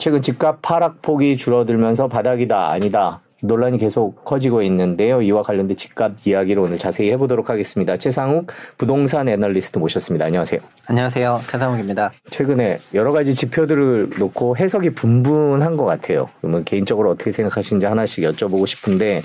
최근 0.00 0.22
집값 0.22 0.58
하락폭이 0.62 1.36
줄어들면서 1.36 2.08
바닥이다 2.08 2.70
아니다 2.70 3.20
논란이 3.42 3.78
계속 3.78 4.24
커지고 4.24 4.62
있는데요. 4.62 5.22
이와 5.22 5.42
관련된 5.42 5.76
집값 5.76 6.12
이야기를 6.26 6.62
오늘 6.62 6.78
자세히 6.78 7.10
해보도록 7.12 7.48
하겠습니다. 7.48 7.96
최상욱 7.96 8.52
부동산 8.76 9.28
애널리스트 9.28 9.78
모셨습니다. 9.78 10.26
안녕하세요. 10.26 10.60
안녕하세요. 10.86 11.40
최상욱입니다. 11.48 12.12
최근에 12.30 12.78
여러 12.94 13.12
가지 13.12 13.34
지표들을 13.34 14.10
놓고 14.18 14.56
해석이 14.56 14.90
분분한 14.90 15.76
것 15.76 15.84
같아요. 15.84 16.28
그러면 16.40 16.64
개인적으로 16.64 17.10
어떻게 17.10 17.30
생각하시는지 17.30 17.86
하나씩 17.86 18.24
여쭤보고 18.24 18.66
싶은데 18.66 19.22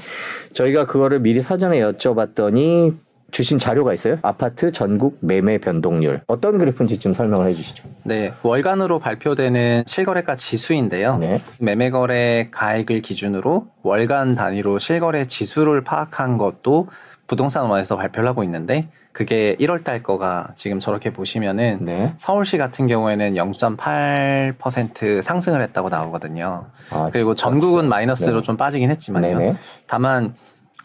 저희가 0.53 0.85
그거를 0.85 1.19
미리 1.19 1.41
사전에 1.41 1.79
여쭤봤더니 1.81 2.95
주신 3.35 3.59
자료가 3.59 3.93
있어요. 3.93 4.17
아파트 4.21 4.71
전국 4.71 5.17
매매 5.19 5.57
변동률. 5.57 6.21
어떤 6.27 6.57
그래프인지 6.57 6.99
좀 6.99 7.13
설명을 7.13 7.49
해 7.49 7.53
주시죠. 7.53 7.83
네. 8.03 8.31
월간으로 8.43 8.99
발표되는 8.99 9.83
실거래가 9.87 10.37
지수인데요. 10.37 11.17
네. 11.17 11.41
매매거래 11.59 12.47
가액을 12.51 13.01
기준으로 13.01 13.67
월간 13.83 14.35
단위로 14.35 14.79
실거래 14.79 15.27
지수를 15.27 15.83
파악한 15.83 16.37
것도 16.37 16.87
부동산원에서 17.27 17.97
발표를 17.97 18.29
하고 18.29 18.41
있는데 18.45 18.87
그게 19.11 19.57
1월 19.59 19.83
달 19.83 20.01
거가 20.01 20.53
지금 20.55 20.79
저렇게 20.79 21.11
보시면은 21.11 21.79
네. 21.81 22.13
서울시 22.15 22.57
같은 22.57 22.87
경우에는 22.87 23.33
0.8% 23.33 25.21
상승을 25.21 25.61
했다고 25.61 25.89
나오거든요. 25.89 26.67
아, 26.89 27.09
그리고 27.11 27.35
전국은 27.35 27.89
마이너스로 27.89 28.37
네. 28.37 28.45
좀 28.45 28.55
빠지긴 28.55 28.91
했지만요. 28.91 29.39
네네. 29.39 29.57
다만 29.87 30.33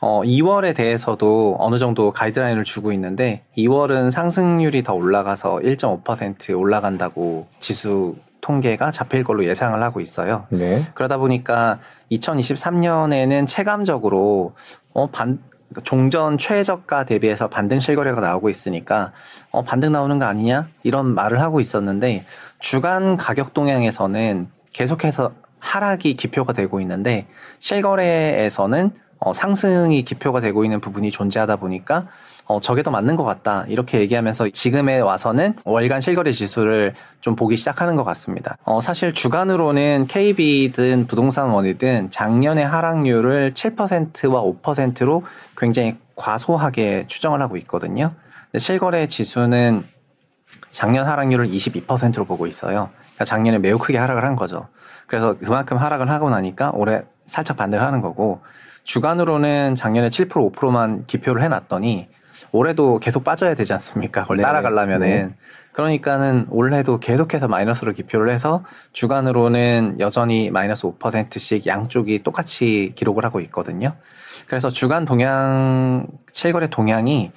어, 0.00 0.22
2월에 0.22 0.74
대해서도 0.74 1.56
어느 1.58 1.78
정도 1.78 2.10
가이드라인을 2.10 2.64
주고 2.64 2.92
있는데 2.92 3.44
2월은 3.56 4.10
상승률이 4.10 4.82
더 4.82 4.94
올라가서 4.94 5.56
1.5% 5.56 6.58
올라간다고 6.58 7.46
지수 7.58 8.16
통계가 8.40 8.90
잡힐 8.90 9.22
걸로 9.22 9.44
예상을 9.44 9.80
하고 9.82 10.00
있어요. 10.00 10.46
네. 10.48 10.86
그러다 10.94 11.18
보니까 11.18 11.78
2023년에는 12.10 13.46
체감적으로 13.46 14.54
어, 14.94 15.06
반, 15.08 15.38
종전 15.84 16.38
최저가 16.38 17.04
대비해서 17.04 17.48
반등 17.48 17.80
실거래가 17.80 18.20
나오고 18.20 18.48
있으니까 18.48 19.12
어, 19.50 19.62
반등 19.62 19.92
나오는 19.92 20.18
거 20.18 20.24
아니냐 20.24 20.68
이런 20.82 21.14
말을 21.14 21.40
하고 21.40 21.60
있었는데 21.60 22.24
주간 22.58 23.16
가격 23.16 23.54
동향에서는 23.54 24.48
계속해서 24.72 25.32
하락이 25.58 26.16
기표가 26.16 26.54
되고 26.54 26.80
있는데 26.80 27.26
실거래에서는 27.58 28.92
어, 29.20 29.34
상승이 29.34 30.02
기표가 30.02 30.40
되고 30.40 30.64
있는 30.64 30.80
부분이 30.80 31.10
존재하다 31.10 31.56
보니까 31.56 32.06
어, 32.46 32.58
저게 32.60 32.82
더 32.82 32.90
맞는 32.90 33.14
것 33.14 33.22
같다. 33.22 33.64
이렇게 33.68 34.00
얘기하면서 34.00 34.48
지금에 34.50 34.98
와서는 34.98 35.54
월간 35.64 36.00
실거래 36.00 36.32
지수를 36.32 36.94
좀 37.20 37.36
보기 37.36 37.56
시작하는 37.56 37.94
것 37.94 38.02
같습니다. 38.02 38.56
어, 38.64 38.80
사실 38.80 39.12
주간으로는 39.12 40.06
KB든 40.08 41.06
부동산원이든 41.06 42.10
작년의 42.10 42.66
하락률을 42.66 43.52
7%와 43.54 44.42
5%로 44.42 45.22
굉장히 45.56 45.96
과소하게 46.16 47.04
추정을 47.06 47.40
하고 47.40 47.56
있거든요. 47.58 48.14
실거래 48.58 49.06
지수는 49.06 49.84
작년 50.70 51.06
하락률을 51.06 51.46
22%로 51.46 52.24
보고 52.24 52.46
있어요. 52.48 52.90
그러니까 52.96 53.24
작년에 53.26 53.58
매우 53.58 53.78
크게 53.78 53.98
하락을 53.98 54.24
한 54.24 54.34
거죠. 54.34 54.66
그래서 55.06 55.36
그만큼 55.38 55.76
하락을 55.76 56.10
하고 56.10 56.30
나니까 56.30 56.72
올해 56.74 57.02
살짝 57.26 57.56
반등을 57.56 57.84
하는 57.84 58.00
거고 58.00 58.40
주간으로는 58.84 59.74
작년에 59.74 60.08
7% 60.08 60.52
5%만 60.52 61.04
기표를 61.06 61.42
해놨더니 61.42 62.08
올해도 62.52 62.98
계속 62.98 63.24
빠져야 63.24 63.54
되지 63.54 63.72
않습니까? 63.74 64.22
그걸 64.22 64.38
네. 64.38 64.42
따라가려면은. 64.42 65.08
네. 65.08 65.34
그러니까는 65.72 66.46
올해도 66.50 66.98
계속해서 66.98 67.46
마이너스로 67.46 67.92
기표를 67.92 68.30
해서 68.30 68.64
주간으로는 68.92 69.98
여전히 70.00 70.50
마이너스 70.50 70.82
5%씩 70.82 71.66
양쪽이 71.66 72.22
똑같이 72.22 72.92
기록을 72.96 73.24
하고 73.24 73.40
있거든요. 73.40 73.94
그래서 74.46 74.68
주간 74.68 75.04
동향, 75.04 76.06
실거래 76.32 76.68
동향이 76.68 77.30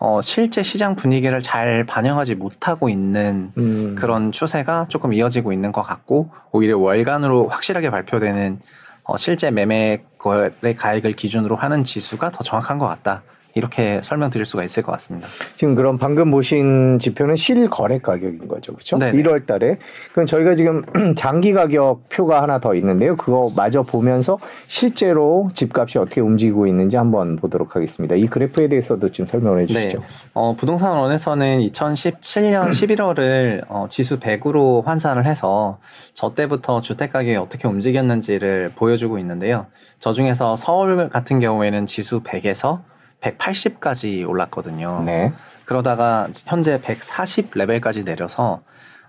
어, 0.00 0.20
실제 0.22 0.62
시장 0.62 0.94
분위기를 0.94 1.40
잘 1.42 1.84
반영하지 1.84 2.36
못하고 2.36 2.88
있는 2.88 3.50
음. 3.58 3.96
그런 3.98 4.30
추세가 4.30 4.86
조금 4.88 5.12
이어지고 5.12 5.52
있는 5.52 5.72
것 5.72 5.82
같고, 5.82 6.30
오히려 6.52 6.78
월간으로 6.78 7.48
확실하게 7.48 7.90
발표되는 7.90 8.60
어, 8.60 8.87
실제 9.16 9.50
매매 9.50 10.04
거래 10.18 10.74
가액을 10.74 11.12
기준으로 11.12 11.56
하는 11.56 11.84
지수가 11.84 12.30
더 12.30 12.44
정확한 12.44 12.78
것 12.78 12.86
같다. 12.86 13.22
이렇게 13.58 14.00
설명드릴 14.02 14.46
수가 14.46 14.64
있을 14.64 14.82
것 14.82 14.92
같습니다. 14.92 15.28
지금 15.56 15.74
그럼 15.74 15.98
방금 15.98 16.30
보신 16.30 16.98
지표는 16.98 17.36
실거래 17.36 17.98
가격인 17.98 18.48
거죠, 18.48 18.72
그렇죠? 18.72 18.96
네네. 18.98 19.22
1월 19.22 19.46
달에. 19.46 19.76
그럼 20.12 20.26
저희가 20.26 20.54
지금 20.54 20.84
장기 21.16 21.52
가격 21.52 22.08
표가 22.08 22.42
하나 22.42 22.60
더 22.60 22.74
있는데요. 22.74 23.16
그거 23.16 23.52
마저 23.54 23.82
보면서 23.82 24.38
실제로 24.66 25.50
집값이 25.54 25.98
어떻게 25.98 26.20
움직이고 26.20 26.66
있는지 26.66 26.96
한번 26.96 27.36
보도록 27.36 27.76
하겠습니다. 27.76 28.14
이 28.14 28.26
그래프에 28.26 28.68
대해서도 28.68 29.10
좀 29.12 29.26
설명을 29.26 29.60
해주시죠. 29.62 29.98
네. 29.98 30.04
어, 30.34 30.54
부동산원에서는 30.56 31.60
2017년 31.60 32.70
11월을 32.70 33.64
어, 33.68 33.86
지수 33.90 34.18
100으로 34.18 34.84
환산을 34.84 35.26
해서 35.26 35.78
저 36.14 36.32
때부터 36.34 36.80
주택 36.80 37.12
가격이 37.12 37.36
어떻게 37.36 37.66
움직였는지를 37.68 38.72
보여주고 38.76 39.18
있는데요. 39.18 39.66
저 39.98 40.12
중에서 40.12 40.56
서울 40.56 41.08
같은 41.08 41.40
경우에는 41.40 41.86
지수 41.86 42.22
100에서 42.22 42.80
180까지 43.20 44.28
올랐거든요. 44.28 45.02
네. 45.04 45.32
그러다가 45.64 46.28
현재 46.46 46.80
140 46.80 47.50
레벨까지 47.54 48.04
내려서 48.04 48.62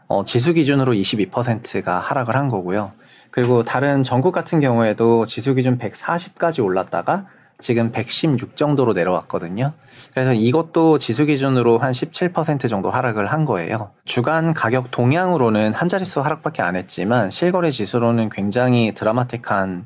어, 0.08 0.24
지수 0.26 0.54
기준으로 0.54 0.94
22%가 0.94 2.00
하락을 2.00 2.36
한 2.36 2.50
거고요. 2.50 2.92
그리고 3.32 3.64
다른 3.64 4.02
전국 4.02 4.32
같은 4.32 4.60
경우에도 4.60 5.26
지수 5.26 5.54
기준 5.54 5.78
140까지 5.78 6.64
올랐다가 6.64 7.28
지금 7.60 7.92
116 7.92 8.56
정도로 8.56 8.94
내려왔거든요. 8.94 9.74
그래서 10.14 10.34
이것도 10.34 10.98
지수 10.98 11.26
기준으로 11.26 11.78
한 11.78 11.92
17% 11.92 12.70
정도 12.70 12.90
하락을 12.90 13.32
한 13.32 13.46
거예요. 13.46 13.92
주간 14.06 14.54
가격 14.54 14.92
동향으로는 14.92 15.74
한 15.74 15.88
자릿수 15.90 16.22
하락밖에 16.22 16.62
안 16.62 16.76
했지만 16.76 17.30
실거래 17.30 17.70
지수로는 17.70 18.30
굉장히 18.30 18.94
드라마틱한 18.96 19.86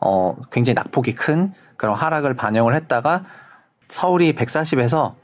어 0.00 0.36
굉장히 0.50 0.74
낙폭이 0.74 1.14
큰 1.14 1.52
그런 1.76 1.94
하락을 1.94 2.34
반영을 2.34 2.74
했다가 2.74 3.24
서울이 3.92 4.32
140에서 4.32 5.14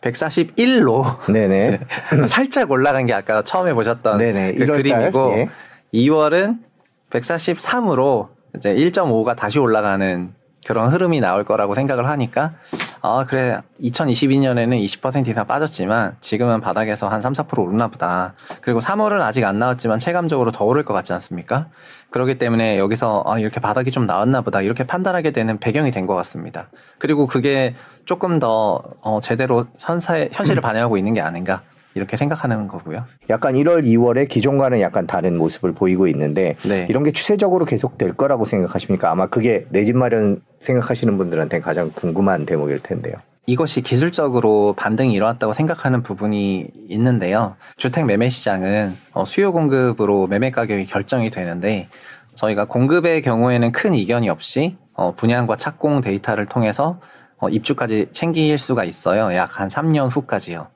141로 0.00 1.32
네네. 1.32 1.78
살짝 2.26 2.68
올라간 2.68 3.06
게 3.06 3.12
아까 3.12 3.42
처음에 3.42 3.72
보셨던 3.72 4.18
네네. 4.18 4.54
그 4.54 4.66
그림이고 4.66 5.34
예. 5.36 5.48
2월은 5.94 6.58
143으로 7.10 8.28
이제 8.56 8.74
1.5가 8.74 9.36
다시 9.36 9.60
올라가는 9.60 10.34
그런 10.66 10.92
흐름이 10.92 11.20
나올 11.20 11.44
거라고 11.44 11.74
생각을 11.74 12.06
하니까 12.08 12.52
아 13.00 13.24
그래 13.26 13.58
2022년에는 13.82 14.84
20% 14.84 15.26
이상 15.28 15.46
빠졌지만 15.46 16.16
지금은 16.20 16.60
바닥에서 16.60 17.08
한 17.08 17.22
3, 17.22 17.32
4% 17.32 17.58
오르나 17.58 17.88
보다. 17.88 18.34
그리고 18.60 18.80
3월은 18.80 19.20
아직 19.22 19.44
안 19.44 19.58
나왔지만 19.58 19.98
체감적으로 19.98 20.52
더 20.52 20.64
오를 20.66 20.84
것 20.84 20.92
같지 20.92 21.12
않습니까? 21.14 21.68
그렇기 22.10 22.36
때문에 22.38 22.76
여기서 22.78 23.24
아 23.26 23.38
이렇게 23.38 23.58
바닥이 23.60 23.90
좀 23.90 24.04
나왔나 24.04 24.42
보다 24.42 24.60
이렇게 24.60 24.84
판단하게 24.84 25.30
되는 25.30 25.58
배경이 25.58 25.90
된 25.90 26.06
것 26.06 26.14
같습니다. 26.16 26.68
그리고 26.98 27.26
그게 27.26 27.74
조금 28.04 28.38
더 28.38 28.82
어, 29.02 29.20
제대로 29.20 29.66
현사에 29.78 30.30
현실을 30.32 30.60
반영하고 30.62 30.96
있는 30.96 31.14
게 31.14 31.20
아닌가 31.20 31.62
이렇게 31.94 32.16
생각하는 32.16 32.68
거고요. 32.68 33.04
약간 33.30 33.54
1월, 33.54 33.84
2월에 33.84 34.28
기존과는 34.28 34.80
약간 34.80 35.06
다른 35.06 35.36
모습을 35.36 35.72
보이고 35.72 36.06
있는데 36.08 36.56
네. 36.64 36.86
이런 36.88 37.02
게 37.04 37.12
추세적으로 37.12 37.64
계속 37.64 37.98
될 37.98 38.12
거라고 38.14 38.44
생각하십니까? 38.44 39.10
아마 39.10 39.26
그게 39.26 39.66
내 39.70 39.84
집 39.84 39.96
마련 39.96 40.40
생각하시는 40.60 41.16
분들한테 41.18 41.58
가장 41.60 41.90
궁금한 41.94 42.46
대목일 42.46 42.80
텐데요. 42.80 43.14
이것이 43.46 43.80
기술적으로 43.82 44.74
반등이 44.76 45.12
일어났다고 45.12 45.52
생각하는 45.54 46.02
부분이 46.02 46.68
있는데요. 46.88 47.56
주택 47.76 48.04
매매 48.06 48.28
시장은 48.28 48.96
어, 49.12 49.24
수요 49.24 49.52
공급으로 49.52 50.28
매매 50.28 50.50
가격이 50.52 50.86
결정이 50.86 51.30
되는데 51.30 51.88
저희가 52.34 52.66
공급의 52.66 53.22
경우에는 53.22 53.72
큰 53.72 53.94
이견이 53.94 54.28
없이 54.28 54.76
어, 54.94 55.14
분양과 55.16 55.56
착공 55.56 56.02
데이터를 56.02 56.46
통해서 56.46 57.00
어, 57.38 57.48
입주까지 57.48 58.08
챙길 58.12 58.58
수가 58.58 58.84
있어요. 58.84 59.34
약 59.34 59.58
한 59.58 59.68
3년 59.68 60.08
후까지요. 60.14 60.68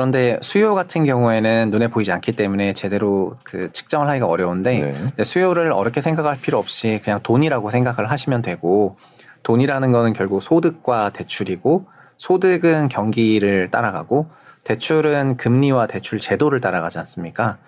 그런데 0.00 0.38
수요 0.40 0.74
같은 0.74 1.04
경우에는 1.04 1.68
눈에 1.70 1.88
보이지 1.88 2.10
않기 2.10 2.32
때문에 2.32 2.72
제대로 2.72 3.36
그 3.42 3.70
측정을 3.70 4.08
하기가 4.08 4.26
어려운데 4.26 5.12
네. 5.14 5.24
수요를 5.24 5.72
어렵게 5.72 6.00
생각할 6.00 6.38
필요 6.40 6.56
없이 6.56 7.02
그냥 7.04 7.20
돈이라고 7.22 7.70
생각을 7.70 8.10
하시면 8.10 8.40
되고 8.40 8.96
돈이라는 9.42 9.92
거는 9.92 10.14
결국 10.14 10.42
소득과 10.42 11.10
대출이고 11.10 11.84
소득은 12.16 12.88
경기를 12.88 13.70
따라가고 13.70 14.30
대출은 14.64 15.36
금리와 15.36 15.86
대출 15.86 16.18
제도를 16.18 16.62
따라가지 16.62 16.98
않습니까? 16.98 17.58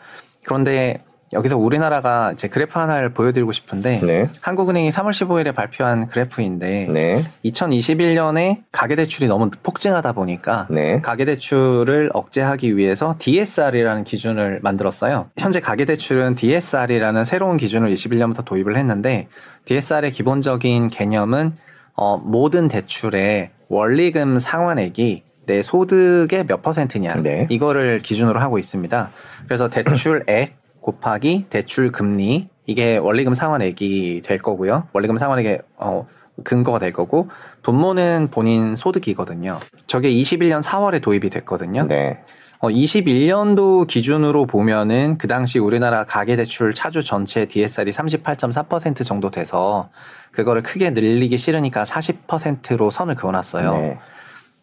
그런데 0.42 1.04
여기서 1.32 1.56
우리나라가 1.56 2.32
이제 2.32 2.48
그래프 2.48 2.78
하나를 2.78 3.10
보여드리고 3.10 3.52
싶은데 3.52 4.00
네. 4.02 4.28
한국은행이 4.40 4.90
3월 4.90 5.10
15일에 5.10 5.54
발표한 5.54 6.08
그래프인데 6.08 6.88
네. 6.90 7.24
2021년에 7.44 8.62
가계대출이 8.72 9.28
너무 9.28 9.50
폭증하다 9.62 10.12
보니까 10.12 10.66
네. 10.70 11.00
가계대출을 11.00 12.10
억제하기 12.12 12.76
위해서 12.76 13.16
DSR이라는 13.18 14.04
기준을 14.04 14.60
만들었어요. 14.62 15.30
현재 15.38 15.60
가계대출은 15.60 16.34
DSR이라는 16.34 17.24
새로운 17.24 17.56
기준을 17.56 17.92
21년부터 17.94 18.44
도입을 18.44 18.76
했는데 18.76 19.28
DSR의 19.64 20.10
기본적인 20.12 20.88
개념은 20.88 21.52
어, 21.94 22.16
모든 22.16 22.68
대출의 22.68 23.50
원리금 23.68 24.38
상환액이 24.38 25.22
내 25.46 25.62
소득의 25.62 26.46
몇 26.46 26.62
퍼센트냐 26.62 27.16
네. 27.22 27.46
이거를 27.50 28.00
기준으로 28.00 28.40
하고 28.40 28.58
있습니다. 28.58 29.10
그래서 29.46 29.68
대출액 29.68 30.61
곱하기 30.82 31.46
대출 31.48 31.90
금리 31.90 32.48
이게 32.66 32.98
원리금 32.98 33.34
상환액이 33.34 34.22
될 34.24 34.38
거고요. 34.38 34.88
원리금 34.92 35.16
상환액의 35.16 35.62
어, 35.78 36.06
근거가 36.44 36.78
될 36.78 36.92
거고 36.92 37.28
분모는 37.62 38.28
본인 38.30 38.76
소득이거든요. 38.76 39.60
저게 39.86 40.10
21년 40.10 40.62
4월에 40.62 41.00
도입이 41.00 41.30
됐거든요. 41.30 41.86
네. 41.86 42.18
어, 42.58 42.68
21년도 42.68 43.86
기준으로 43.86 44.46
보면은 44.46 45.18
그 45.18 45.26
당시 45.26 45.58
우리나라 45.58 46.04
가계대출 46.04 46.74
차주 46.74 47.02
전체 47.02 47.46
DSR이 47.46 47.90
38.4% 47.90 49.04
정도 49.04 49.30
돼서 49.30 49.88
그거를 50.30 50.62
크게 50.62 50.90
늘리기 50.90 51.38
싫으니까 51.38 51.84
40%로 51.84 52.90
선을 52.90 53.16
그어놨어요. 53.16 53.72
네. 53.72 53.98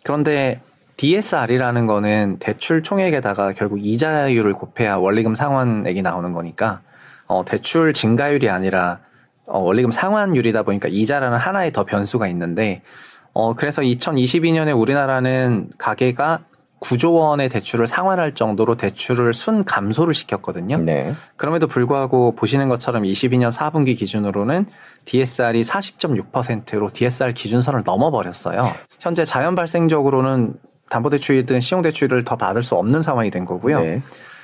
그런데 0.04 0.62
DSR이라는 1.00 1.88
거는 1.88 2.40
대출 2.40 2.84
총액에다가 2.84 3.54
결국 3.54 3.80
이자율을 3.81 4.51
곱해야 4.51 4.98
원리금 4.98 5.34
상환액이 5.34 6.01
나오는 6.01 6.34
거니까 6.34 6.81
어, 7.25 7.46
대출 7.46 7.94
증가율이 7.94 8.50
아니라 8.50 9.00
어, 9.46 9.60
원리금 9.60 9.92
상환율이다 9.94 10.63
보니까 10.63 10.90
이자라는 10.90 11.38
하나의 11.38 11.72
더 11.72 11.86
변수가 11.86 12.28
있는데 12.28 12.81
어, 13.31 13.54
그래서 13.54 13.81
2022년에 13.81 14.78
우리나라는 14.78 15.69
가계가 15.78 16.42
9조 16.81 17.13
원의 17.13 17.48
대출을 17.48 17.88
상환할 17.88 18.36
정도로 18.36 18.75
대출을 18.75 19.34
순 19.34 19.63
감소를 19.63 20.13
시켰거든요. 20.13 20.80
네. 20.80 21.13
그럼에도 21.38 21.68
불구하고 21.68 22.36
보시는 22.36 22.68
것처럼 22.68 23.04
22년 23.04 23.51
4분기 23.51 23.98
기준으로는 23.98 24.66
DSR이 25.06 25.62
40.6%로 25.62 26.90
DSR 26.92 27.34
기준선을 27.34 27.84
넘어버렸어요. 27.86 28.74
현재 29.00 29.24
자연 29.24 29.56
발생적으로는 29.56 30.56
담보대출이든 30.89 31.62
신용대출을 31.62 32.25
더 32.25 32.36
받을 32.36 32.63
수 32.63 32.75
없는 32.75 33.01
상황이 33.01 33.31
된 33.31 33.45
거고요. 33.45 33.81
네. 33.81 34.01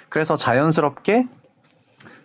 그래서 0.09 0.35
자연스럽게 0.35 1.27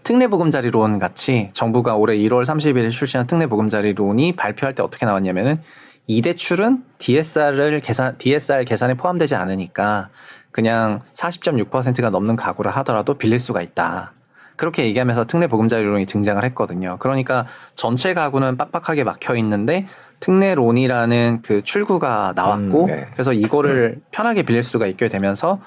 특례보금자리론 0.02 0.99
같이 0.99 1.50
정부가 1.52 1.96
올해 1.96 2.17
1월 2.17 2.44
30일에 2.44 2.90
출시한 2.90 3.26
특례보금자리론이 3.26 4.37
발표할 4.37 4.75
때 4.75 4.82
어떻게 4.82 5.06
나왔냐면은 5.06 5.61
이 6.06 6.22
대출은 6.22 6.84
DSR을 6.99 7.81
계산 7.81 8.17
DSR 8.19 8.64
계산에 8.64 8.94
포함되지 8.94 9.34
않으니까 9.34 10.08
그냥 10.50 11.00
40.6%가 11.14 12.11
넘는 12.11 12.37
가구를 12.37 12.70
하더라도 12.72 13.14
빌릴 13.14 13.38
수가 13.38 13.62
있다. 13.62 14.12
그렇게 14.56 14.84
얘기하면서 14.84 15.26
특례 15.26 15.46
보금자리론이 15.46 16.06
등장을 16.06 16.43
했거든요. 16.44 16.96
그러니까 16.99 17.46
전체 17.76 18.12
가구는 18.12 18.56
빡빡하게 18.56 19.05
막혀 19.05 19.37
있는데 19.37 19.87
특례론이라는 20.20 21.40
그 21.43 21.62
출구가 21.62 22.34
나왔고 22.37 22.84
음, 22.84 22.87
네. 22.87 23.06
그래서 23.12 23.32
이거를 23.32 24.00
편하게 24.11 24.43
빌릴 24.43 24.62
수가 24.62 24.87
있게 24.87 25.08
되면서 25.08 25.61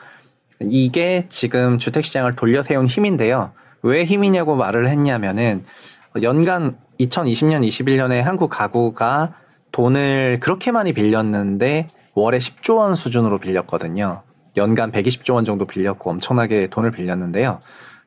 이게 0.61 1.25
지금 1.29 1.79
주택 1.79 2.05
시장을 2.05 2.35
돌려 2.35 2.63
세운 2.63 2.88
힘인데요. 2.88 3.51
왜 3.81 4.05
힘이냐고 4.05 4.55
말을 4.55 4.88
했냐면은 4.89 5.65
연간 6.21 6.77
2020년, 7.00 7.67
21년에 7.67 8.21
한국 8.21 8.50
가구가 8.50 9.33
돈을 9.71 10.39
그렇게 10.39 10.71
많이 10.71 10.94
빌렸는데 10.94 11.88
월에 12.13 12.38
10조 12.38 12.77
원 12.77 12.95
수준으로 12.95 13.39
빌렸거든요. 13.39 14.21
연간 14.55 14.91
120조 14.91 15.33
원 15.33 15.45
정도 15.45 15.65
빌렸고 15.65 16.11
엄청나게 16.11 16.67
돈을 16.67 16.91
빌렸는데요. 16.91 17.59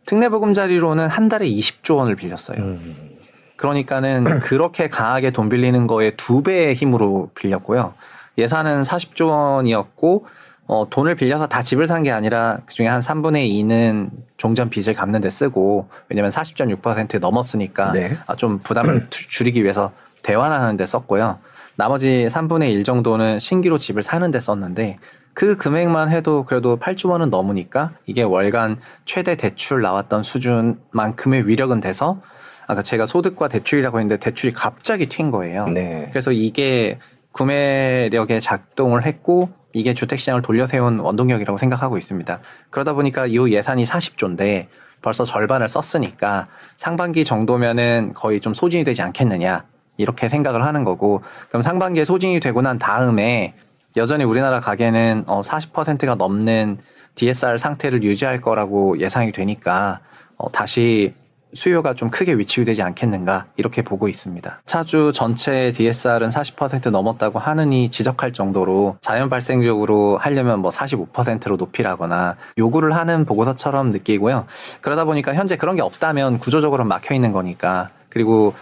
특례보금자리로는 0.06 1.08
한 1.08 1.28
달에 1.28 1.48
20조 1.48 1.96
원을 1.96 2.14
빌렸어요. 2.14 2.58
음. 2.58 3.15
그러니까는 3.56 4.40
그렇게 4.40 4.88
강하게 4.88 5.30
돈 5.30 5.48
빌리는 5.48 5.86
거에 5.86 6.12
두 6.16 6.42
배의 6.42 6.74
힘으로 6.74 7.30
빌렸고요. 7.34 7.94
예산은 8.38 8.82
40조 8.82 9.28
원이었고 9.30 10.26
어, 10.68 10.86
돈을 10.90 11.14
빌려서 11.14 11.46
다 11.46 11.62
집을 11.62 11.86
산 11.86 12.02
게 12.02 12.10
아니라 12.10 12.58
그중에 12.66 12.88
한 12.88 13.00
3분의 13.00 13.48
2는 13.50 14.10
종전 14.36 14.68
빚을 14.68 14.94
갚는 14.94 15.20
데 15.20 15.30
쓰고 15.30 15.88
왜냐면 16.08 16.30
40.6% 16.30 17.20
넘었으니까 17.20 17.92
네. 17.92 18.16
아, 18.26 18.34
좀 18.36 18.58
부담을 18.58 19.06
주- 19.10 19.28
줄이기 19.28 19.62
위해서 19.62 19.92
대환하는 20.22 20.76
데 20.76 20.84
썼고요. 20.84 21.38
나머지 21.76 22.26
3분의 22.30 22.70
1 22.72 22.84
정도는 22.84 23.38
신기로 23.38 23.78
집을 23.78 24.02
사는 24.02 24.28
데 24.30 24.40
썼는데 24.40 24.98
그 25.34 25.56
금액만 25.56 26.10
해도 26.10 26.44
그래도 26.44 26.78
8조 26.78 27.10
원은 27.10 27.30
넘으니까 27.30 27.92
이게 28.06 28.22
월간 28.22 28.78
최대 29.04 29.36
대출 29.36 29.82
나왔던 29.82 30.22
수준만큼의 30.22 31.46
위력은 31.46 31.80
돼서 31.80 32.20
아까 32.66 32.82
제가 32.82 33.06
소득과 33.06 33.48
대출이라고 33.48 33.98
했는데 33.98 34.18
대출이 34.18 34.52
갑자기 34.52 35.06
튄 35.06 35.30
거예요. 35.30 35.68
네. 35.68 36.08
그래서 36.10 36.32
이게 36.32 36.98
구매력에 37.32 38.40
작동을 38.40 39.04
했고 39.04 39.50
이게 39.72 39.92
주택시장을 39.92 40.42
돌려 40.42 40.66
세운 40.66 40.98
원동력이라고 40.98 41.58
생각하고 41.58 41.98
있습니다. 41.98 42.40
그러다 42.70 42.94
보니까 42.94 43.26
이 43.26 43.36
예산이 43.52 43.84
40조인데 43.84 44.66
벌써 45.02 45.24
절반을 45.24 45.68
썼으니까 45.68 46.48
상반기 46.76 47.24
정도면은 47.24 48.12
거의 48.14 48.40
좀 48.40 48.54
소진이 48.54 48.84
되지 48.84 49.02
않겠느냐 49.02 49.64
이렇게 49.98 50.28
생각을 50.28 50.64
하는 50.64 50.84
거고 50.84 51.22
그럼 51.48 51.62
상반기에 51.62 52.04
소진이 52.04 52.40
되고 52.40 52.62
난 52.62 52.78
다음에 52.78 53.54
여전히 53.96 54.24
우리나라 54.24 54.60
가게는 54.60 55.24
어 55.26 55.42
40%가 55.42 56.14
넘는 56.14 56.78
DSR 57.14 57.58
상태를 57.58 58.02
유지할 58.02 58.40
거라고 58.40 58.98
예상이 58.98 59.32
되니까 59.32 60.00
어 60.36 60.50
다시 60.50 61.14
수요가 61.56 61.94
좀 61.94 62.10
크게 62.10 62.34
위치되지 62.34 62.82
않겠는가 62.82 63.46
이렇게 63.56 63.82
보고 63.82 64.06
있습니다. 64.08 64.60
차주 64.66 65.10
전체 65.14 65.72
DSR은 65.72 66.30
40% 66.30 66.90
넘었다고 66.90 67.38
하느니 67.40 67.90
지적할 67.90 68.32
정도로 68.32 68.96
자연 69.00 69.28
발생적으로 69.28 70.16
하려면 70.18 70.60
뭐 70.60 70.70
45%로 70.70 71.56
높이라거나 71.56 72.36
요구를 72.58 72.94
하는 72.94 73.24
보고서처럼 73.24 73.90
느끼고요. 73.90 74.46
그러다 74.82 75.04
보니까 75.04 75.34
현재 75.34 75.56
그런 75.56 75.74
게 75.76 75.82
없다면 75.82 76.38
구조적으로 76.38 76.84
막혀 76.84 77.14
있는 77.14 77.32
거니까 77.32 77.90
그리고 78.08 78.54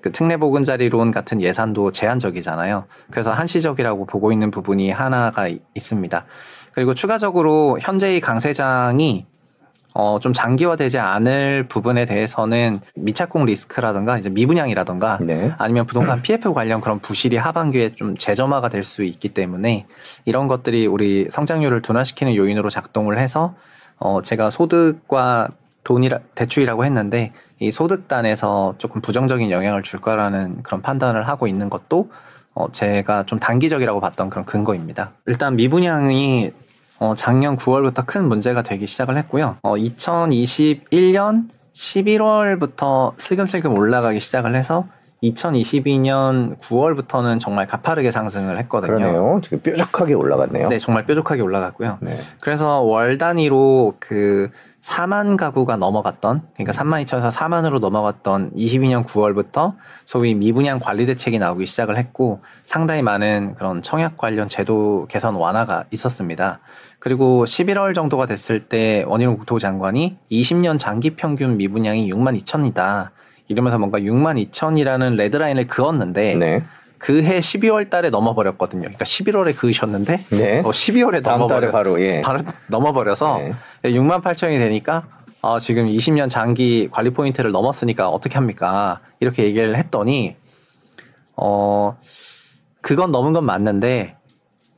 그 0.00 0.10
특례보금자리론 0.12 1.12
같은 1.12 1.40
예산도 1.40 1.92
제한적이잖아요. 1.92 2.84
그래서 3.10 3.32
한시적이라고 3.32 4.06
보고 4.06 4.32
있는 4.32 4.50
부분이 4.50 4.90
하나가 4.90 5.46
이- 5.48 5.60
있습니다. 5.74 6.24
그리고 6.72 6.94
추가적으로 6.94 7.78
현재의 7.80 8.20
강세장이 8.20 9.26
어, 9.94 10.18
좀 10.20 10.32
장기화되지 10.32 10.98
않을 10.98 11.66
부분에 11.68 12.06
대해서는 12.06 12.80
미착공 12.94 13.44
리스크라든가 13.44 14.18
이제 14.18 14.30
미분양이라든가 14.30 15.18
네. 15.20 15.52
아니면 15.58 15.86
부동산 15.86 16.20
PF 16.22 16.52
관련 16.52 16.80
그런 16.80 16.98
부실이 17.00 17.36
하반기에 17.36 17.94
좀 17.94 18.16
재점화가 18.16 18.68
될 18.68 18.82
수 18.82 19.04
있기 19.04 19.28
때문에 19.28 19.86
이런 20.24 20.48
것들이 20.48 20.86
우리 20.86 21.28
성장률을 21.30 21.82
둔화시키는 21.82 22.34
요인으로 22.34 22.68
작동을 22.68 23.18
해서 23.18 23.54
어, 23.98 24.20
제가 24.22 24.50
소득과 24.50 25.50
돈이라 25.84 26.18
대출이라고 26.34 26.84
했는데 26.84 27.32
이 27.60 27.70
소득단에서 27.70 28.74
조금 28.78 29.00
부정적인 29.00 29.50
영향을 29.50 29.82
줄 29.82 30.00
거라는 30.00 30.62
그런 30.64 30.82
판단을 30.82 31.28
하고 31.28 31.46
있는 31.46 31.70
것도 31.70 32.10
어, 32.54 32.70
제가 32.72 33.24
좀 33.24 33.38
단기적이라고 33.38 34.00
봤던 34.00 34.30
그런 34.30 34.44
근거입니다. 34.44 35.12
일단 35.26 35.56
미분양이 35.56 36.50
어, 37.02 37.16
작년 37.16 37.56
9월부터 37.56 38.06
큰 38.06 38.28
문제가 38.28 38.62
되기 38.62 38.86
시작을 38.86 39.18
했고요. 39.18 39.56
어, 39.62 39.74
2021년 39.74 41.48
11월부터 41.74 43.14
슬금슬금 43.16 43.76
올라가기 43.76 44.20
시작을 44.20 44.54
해서 44.54 44.86
2022년 45.24 46.60
9월부터는 46.60 47.40
정말 47.40 47.66
가파르게 47.66 48.12
상승을 48.12 48.56
했거든요. 48.60 48.94
그러네요. 48.94 49.40
지금 49.42 49.60
뾰족하게 49.60 50.14
올라갔네요. 50.14 50.68
네, 50.68 50.78
정말 50.78 51.04
뾰족하게 51.04 51.42
올라갔고요. 51.42 51.98
네. 52.02 52.20
그래서 52.40 52.82
월 52.82 53.18
단위로 53.18 53.94
그 53.98 54.50
4만 54.82 55.36
가구가 55.36 55.76
넘어갔던 55.76 56.42
그러니까 56.54 56.72
3만 56.72 57.04
2천에서 57.04 57.30
4만으로 57.30 57.78
넘어갔던 57.78 58.50
22년 58.56 59.06
9월부터 59.06 59.74
소위 60.04 60.34
미분양 60.34 60.80
관리 60.80 61.06
대책이 61.06 61.38
나오기 61.38 61.66
시작을 61.66 61.96
했고 61.96 62.40
상당히 62.64 63.00
많은 63.00 63.54
그런 63.54 63.80
청약 63.80 64.16
관련 64.16 64.48
제도 64.48 65.06
개선 65.08 65.36
완화가 65.36 65.84
있었습니다. 65.92 66.58
그리고 66.98 67.44
11월 67.44 67.94
정도가 67.94 68.26
됐을 68.26 68.60
때 68.60 69.04
원희룡 69.06 69.36
국토부 69.36 69.60
장관이 69.60 70.16
20년 70.32 70.78
장기 70.78 71.10
평균 71.10 71.56
미분양이 71.56 72.12
6만 72.12 72.40
2천이다. 72.42 73.10
이러면서 73.46 73.78
뭔가 73.78 73.98
6만 74.00 74.50
2천이라는 74.50 75.14
레드라인을 75.16 75.68
그었는데 75.68 76.34
네. 76.34 76.64
그해 77.02 77.40
12월 77.40 77.90
달에 77.90 78.10
넘어버렸거든요. 78.10 78.82
그러니까 78.82 79.04
11월에 79.04 79.56
그으셨는데 79.56 80.24
네. 80.30 80.60
어, 80.60 80.70
12월에 80.70 81.22
다음 81.22 81.48
달에 81.48 81.66
넘어버려 81.66 81.70
바로 81.72 82.00
예. 82.00 82.20
바로 82.20 82.42
넘어버려서 82.68 83.38
네. 83.38 83.54
6만 83.82 84.22
8천이 84.22 84.58
되니까 84.58 85.02
어, 85.40 85.58
지금 85.58 85.86
20년 85.86 86.28
장기 86.28 86.88
관리 86.92 87.10
포인트를 87.10 87.50
넘었으니까 87.50 88.08
어떻게 88.08 88.36
합니까? 88.36 89.00
이렇게 89.18 89.42
얘기를 89.42 89.76
했더니 89.76 90.36
어 91.34 91.98
그건 92.82 93.10
넘은 93.10 93.32
건 93.32 93.46
맞는데 93.46 94.14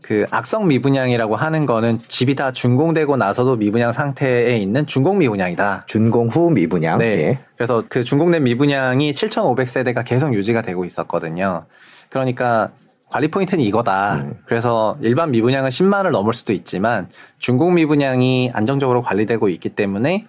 그 0.00 0.24
악성 0.30 0.66
미분양이라고 0.68 1.36
하는 1.36 1.66
거는 1.66 1.98
집이 2.08 2.36
다 2.36 2.52
준공되고 2.52 3.18
나서도 3.18 3.56
미분양 3.56 3.92
상태에 3.92 4.56
있는 4.56 4.86
준공 4.86 5.18
미분양이다. 5.18 5.84
준공 5.88 6.28
후 6.28 6.50
미분양. 6.50 6.98
네. 6.98 7.04
예. 7.04 7.38
그래서 7.56 7.82
그 7.86 8.02
준공된 8.02 8.44
미분양이 8.44 9.12
7,500세대가 9.12 10.04
계속 10.06 10.32
유지가 10.32 10.62
되고 10.62 10.86
있었거든요. 10.86 11.66
그러니까 12.14 12.70
관리 13.10 13.26
포인트는 13.26 13.62
이거다. 13.64 14.14
음. 14.14 14.38
그래서 14.46 14.96
일반 15.00 15.32
미분양은 15.32 15.70
10만을 15.70 16.10
넘을 16.10 16.32
수도 16.32 16.52
있지만 16.52 17.08
준공 17.40 17.74
미분양이 17.74 18.52
안정적으로 18.54 19.02
관리되고 19.02 19.48
있기 19.48 19.70
때문에 19.70 20.24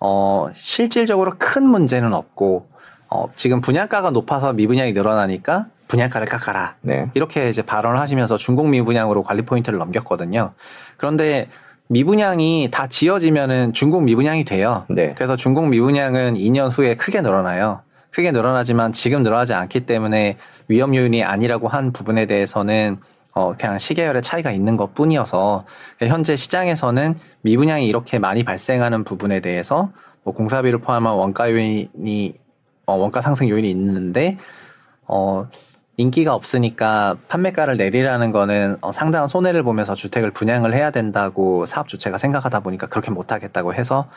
어 0.00 0.48
실질적으로 0.54 1.34
큰 1.38 1.64
문제는 1.64 2.14
없고 2.14 2.68
어 3.10 3.26
지금 3.36 3.60
분양가가 3.60 4.10
높아서 4.10 4.54
미분양이 4.54 4.92
늘어나니까 4.92 5.66
분양가를 5.88 6.26
깎아라. 6.26 6.76
네. 6.80 7.10
이렇게 7.12 7.50
이제 7.50 7.60
발언을 7.60 8.00
하시면서 8.00 8.38
준공 8.38 8.70
미분양으로 8.70 9.22
관리 9.22 9.42
포인트를 9.42 9.78
넘겼거든요. 9.78 10.52
그런데 10.96 11.48
미분양이 11.88 12.70
다 12.70 12.86
지어지면은 12.86 13.74
준공 13.74 14.06
미분양이 14.06 14.44
돼요. 14.44 14.86
네. 14.88 15.12
그래서 15.14 15.36
준공 15.36 15.68
미분양은 15.68 16.34
2년 16.36 16.70
후에 16.72 16.96
크게 16.96 17.20
늘어나요. 17.20 17.82
크게 18.18 18.32
늘어나지만 18.32 18.92
지금 18.92 19.22
늘어나지 19.22 19.54
않기 19.54 19.86
때문에 19.86 20.38
위험 20.66 20.96
요인이 20.96 21.22
아니라고 21.22 21.68
한 21.68 21.92
부분에 21.92 22.26
대해서는 22.26 22.98
어 23.32 23.54
그냥 23.56 23.78
시계열의 23.78 24.22
차이가 24.22 24.50
있는 24.50 24.76
것 24.76 24.92
뿐이어서 24.92 25.64
현재 26.00 26.34
시장에서는 26.34 27.14
미분양이 27.42 27.86
이렇게 27.86 28.18
많이 28.18 28.42
발생하는 28.42 29.04
부분에 29.04 29.38
대해서 29.38 29.92
뭐 30.24 30.34
공사비를 30.34 30.80
포함한 30.80 31.14
원가 31.14 31.48
요인이 31.48 32.34
어 32.86 32.94
원가 32.94 33.20
상승 33.20 33.48
요인이 33.48 33.70
있는데 33.70 34.36
어 35.06 35.46
인기가 35.96 36.34
없으니까 36.34 37.18
판매가를 37.28 37.76
내리라는 37.76 38.32
거는 38.32 38.78
어, 38.80 38.90
상당한 38.90 39.28
손해를 39.28 39.62
보면서 39.62 39.94
주택을 39.94 40.32
분양을 40.32 40.74
해야 40.74 40.90
된다고 40.90 41.66
사업 41.66 41.86
주체가 41.86 42.18
생각하다 42.18 42.60
보니까 42.60 42.88
그렇게 42.88 43.12
못 43.12 43.30
하겠다고 43.30 43.74
해서 43.74 44.00
어, 44.00 44.08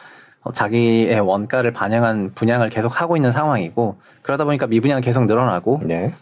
자기의 0.53 1.19
원가를 1.19 1.71
반영한 1.71 2.31
분양을 2.33 2.69
계속 2.69 2.99
하고 2.99 3.15
있는 3.15 3.31
상황이고 3.31 3.97
그러다 4.21 4.45
보니까 4.45 4.67
미분양이 4.67 5.01
계속 5.01 5.25
늘어나고 5.25 5.81
네. 5.83 6.13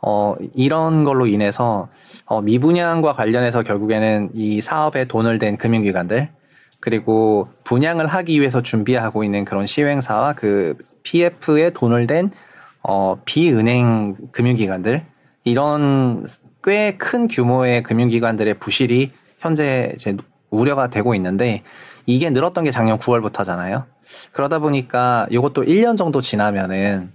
어, 0.00 0.36
이런 0.54 1.04
걸로 1.04 1.26
인해서 1.26 1.88
어, 2.26 2.40
미분양과 2.42 3.14
관련해서 3.14 3.62
결국에는 3.62 4.30
이 4.34 4.60
사업에 4.60 5.06
돈을 5.06 5.38
댄 5.38 5.56
금융기관들 5.56 6.28
그리고 6.78 7.48
분양을 7.64 8.06
하기 8.06 8.38
위해서 8.40 8.62
준비하고 8.62 9.24
있는 9.24 9.44
그런 9.44 9.66
시행사와 9.66 10.34
그 10.34 10.76
PF에 11.02 11.70
돈을 11.70 12.06
댄 12.06 12.30
어, 12.82 13.18
비은행 13.24 14.16
금융기관들 14.32 15.02
이런 15.44 16.26
꽤 16.62 16.96
큰 16.98 17.28
규모의 17.28 17.82
금융기관들의 17.84 18.54
부실이 18.54 19.12
현재 19.38 19.92
이제 19.94 20.16
우려가 20.50 20.88
되고 20.88 21.14
있는데 21.14 21.62
이게 22.06 22.30
늘었던 22.30 22.64
게 22.64 22.70
작년 22.70 22.98
9월부터잖아요. 22.98 23.84
그러다 24.32 24.60
보니까 24.60 25.26
이것도 25.30 25.64
1년 25.64 25.96
정도 25.96 26.20
지나면은 26.20 27.12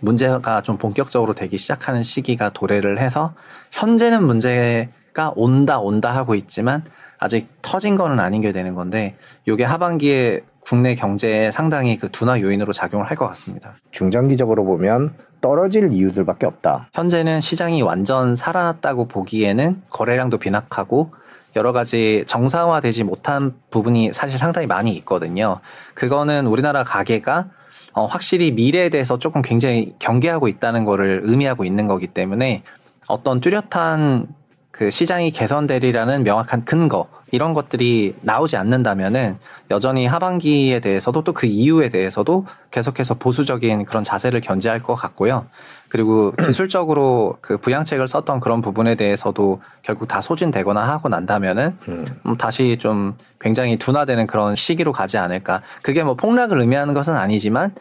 문제가 0.00 0.62
좀 0.62 0.78
본격적으로 0.78 1.34
되기 1.34 1.58
시작하는 1.58 2.02
시기가 2.02 2.50
도래를 2.50 2.98
해서 2.98 3.34
현재는 3.72 4.24
문제가 4.24 5.32
온다 5.36 5.78
온다 5.78 6.14
하고 6.14 6.34
있지만 6.34 6.84
아직 7.18 7.48
터진 7.62 7.96
거는 7.96 8.18
아닌 8.20 8.42
게 8.42 8.52
되는 8.52 8.74
건데 8.74 9.16
이게 9.46 9.64
하반기에 9.64 10.42
국내 10.60 10.94
경제에 10.96 11.50
상당히 11.50 11.96
그 11.96 12.10
둔화 12.10 12.40
요인으로 12.40 12.72
작용을 12.72 13.08
할 13.08 13.16
것 13.16 13.28
같습니다. 13.28 13.74
중장기적으로 13.92 14.64
보면 14.64 15.14
떨어질 15.40 15.92
이유들밖에 15.92 16.44
없다. 16.44 16.88
현재는 16.92 17.40
시장이 17.40 17.82
완전 17.82 18.34
살아났다고 18.34 19.06
보기에는 19.06 19.82
거래량도 19.90 20.38
빈약하고 20.38 21.14
여러 21.56 21.72
가지 21.72 22.22
정상화되지 22.26 23.04
못한 23.04 23.54
부분이 23.70 24.12
사실 24.12 24.38
상당히 24.38 24.66
많이 24.66 24.94
있거든요. 24.96 25.60
그거는 25.94 26.46
우리나라 26.46 26.84
가게가 26.84 27.48
어, 27.92 28.04
확실히 28.04 28.52
미래에 28.52 28.90
대해서 28.90 29.18
조금 29.18 29.40
굉장히 29.40 29.94
경계하고 29.98 30.48
있다는 30.48 30.84
거를 30.84 31.22
의미하고 31.24 31.64
있는 31.64 31.86
거기 31.86 32.06
때문에 32.06 32.62
어떤 33.08 33.40
뚜렷한 33.40 34.28
그 34.70 34.90
시장이 34.90 35.30
개선되리라는 35.30 36.22
명확한 36.22 36.66
근거 36.66 37.08
이런 37.32 37.54
것들이 37.54 38.14
나오지 38.20 38.56
않는다면은 38.56 39.38
여전히 39.70 40.06
하반기에 40.06 40.80
대해서도 40.80 41.22
또 41.22 41.36
그 41.36 41.46
이후에 41.46 41.90
대해서도 41.90 42.46
계속해서 42.70 43.14
보수적인 43.14 43.84
그런 43.84 44.02
자세를 44.02 44.40
견지할 44.40 44.80
것 44.80 44.94
같고요. 44.94 45.46
그리고 45.88 46.32
기술적으로 46.46 47.36
그 47.42 47.58
부양책을 47.58 48.08
썼던 48.08 48.40
그런 48.40 48.62
부분에 48.62 48.94
대해서도 48.94 49.60
결국 49.82 50.08
다 50.08 50.22
소진되거나 50.22 50.80
하고 50.80 51.10
난다면은 51.10 51.76
음. 51.88 52.06
음, 52.24 52.36
다시 52.38 52.78
좀 52.78 53.18
굉장히 53.38 53.76
둔화되는 53.76 54.26
그런 54.26 54.56
시기로 54.56 54.92
가지 54.92 55.18
않을까. 55.18 55.60
그게 55.82 56.02
뭐 56.02 56.14
폭락을 56.14 56.58
의미하는 56.58 56.94
것은 56.94 57.14
아니지만 57.16 57.74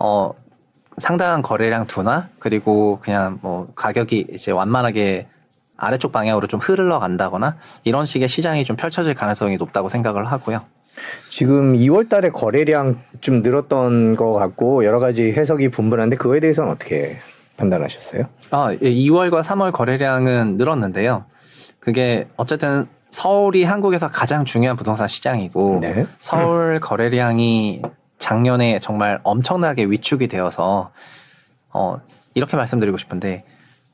어 0.00 0.32
상당한 0.98 1.42
거래량 1.42 1.86
둔화 1.86 2.26
그리고 2.40 2.98
그냥 3.02 3.38
뭐 3.40 3.68
가격이 3.76 4.28
이제 4.32 4.50
완만하게 4.50 5.28
아래쪽 5.76 6.12
방향으로 6.12 6.46
좀 6.46 6.60
흐르러간다거나 6.60 7.56
이런 7.84 8.06
식의 8.06 8.28
시장이 8.28 8.64
좀 8.64 8.76
펼쳐질 8.76 9.14
가능성이 9.14 9.56
높다고 9.56 9.88
생각을 9.88 10.24
하고요. 10.24 10.62
지금 11.28 11.76
2월 11.76 12.08
달에 12.08 12.30
거래량 12.30 13.00
좀 13.20 13.42
늘었던 13.42 14.16
것 14.16 14.32
같고 14.32 14.84
여러 14.84 14.98
가지 14.98 15.32
해석이 15.32 15.68
분분한데 15.68 16.16
그거에 16.16 16.40
대해서는 16.40 16.72
어떻게 16.72 17.18
판단하셨어요? 17.56 18.24
아, 18.50 18.72
예, 18.72 18.90
2월과 18.90 19.42
3월 19.42 19.72
거래량은 19.72 20.56
늘었는데요. 20.56 21.24
그게 21.80 22.26
어쨌든 22.36 22.86
서울이 23.10 23.64
한국에서 23.64 24.08
가장 24.08 24.44
중요한 24.44 24.76
부동산 24.76 25.08
시장이고 25.08 25.78
네. 25.80 26.06
서울 26.18 26.80
거래량이 26.80 27.82
작년에 28.18 28.78
정말 28.78 29.20
엄청나게 29.22 29.84
위축이 29.84 30.28
되어서 30.28 30.90
어, 31.72 32.00
이렇게 32.34 32.56
말씀드리고 32.56 32.96
싶은데 32.96 33.44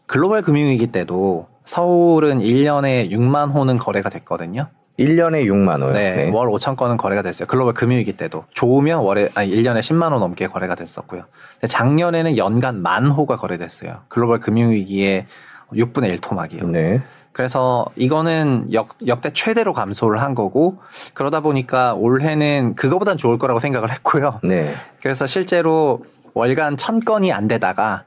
글로벌 0.06 0.42
금융위기 0.42 0.88
때도 0.88 1.46
서울은 1.64 2.40
1년에 2.40 3.10
6만 3.10 3.52
호는 3.52 3.78
거래가 3.78 4.10
됐거든요. 4.10 4.68
1년에 4.98 5.46
6만 5.46 5.82
원. 5.82 5.94
네, 5.94 6.30
월 6.30 6.48
5천 6.48 6.76
건은 6.76 6.96
거래가 6.96 7.22
됐어요. 7.22 7.46
글로벌 7.46 7.72
금융위기 7.74 8.16
때도 8.16 8.44
좋으면 8.52 8.98
월에 9.00 9.30
아니 9.34 9.50
1년에 9.50 9.80
10만 9.80 10.12
원 10.12 10.20
넘게 10.20 10.48
거래가 10.48 10.74
됐었고요. 10.74 11.24
근데 11.54 11.66
작년에는 11.66 12.36
연간 12.36 12.82
만 12.82 13.06
호가 13.06 13.36
거래됐어요. 13.36 14.00
글로벌 14.08 14.40
금융위기의 14.40 15.26
6분의 15.72 16.08
1 16.10 16.18
토막이요. 16.18 16.68
네. 16.68 17.02
그래서 17.32 17.86
이거는 17.96 18.68
역, 18.74 18.88
역대 19.06 19.32
최대로 19.32 19.72
감소를 19.72 20.20
한 20.20 20.34
거고 20.34 20.78
그러다 21.14 21.40
보니까 21.40 21.94
올해는 21.94 22.74
그거보단 22.76 23.16
좋을 23.16 23.38
거라고 23.38 23.58
생각을 23.58 23.90
했고요. 23.90 24.40
네. 24.44 24.74
그래서 25.00 25.26
실제로 25.26 26.02
월간 26.34 26.76
1000건이 26.76 27.32
안 27.32 27.48
되다가 27.48 28.04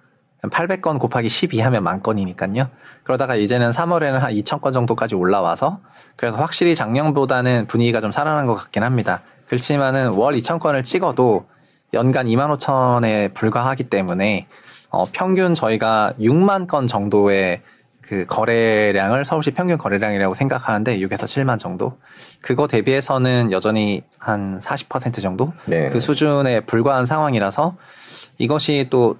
800건 0.50 1.00
곱하기 1.00 1.30
12 1.30 1.60
하면 1.62 1.84
만 1.84 2.02
건이니까요. 2.02 2.70
그러다가 3.04 3.36
이제는 3.36 3.72
3월에는 3.72 4.20
한 4.20 4.34
2000건 4.34 4.74
정도까지 4.74 5.16
올라와서 5.16 5.80
그래서 6.16 6.38
확실히 6.38 6.76
작년보다는 6.76 7.68
분위기가 7.68 8.02
좀 8.02 8.12
살아난 8.12 8.46
것 8.46 8.56
같긴 8.56 8.84
합니다. 8.84 9.22
그렇지만은 9.48 10.14
월 10.14 10.34
2000건을 10.36 10.84
찍어도 10.84 11.46
연간 11.94 12.28
2만 12.28 12.58
5천에 12.58 13.34
불과하기 13.34 13.86
때문에 13.86 14.48
어, 14.90 15.06
평균 15.12 15.54
저희가 15.54 16.14
6만 16.20 16.68
건 16.68 16.88
정도의 16.88 17.62
그 18.02 18.26
거래량을 18.28 19.26
서울시 19.26 19.52
평균 19.52 19.78
거래량이라고 19.78 20.36
생각하는데 20.36 21.00
6에서 21.00 21.24
7만 21.24 21.58
정도. 21.58 21.98
그거 22.40 22.68
대비해서는 22.68 23.52
여전히 23.52 24.04
한 24.20 24.60
40% 24.60 25.22
정도 25.22 25.54
네. 25.66 25.90
그 25.90 26.00
수준에 26.00 26.60
불과한 26.62 27.06
상황이라서 27.08 27.76
이것이 28.38 28.88
또 28.92 29.18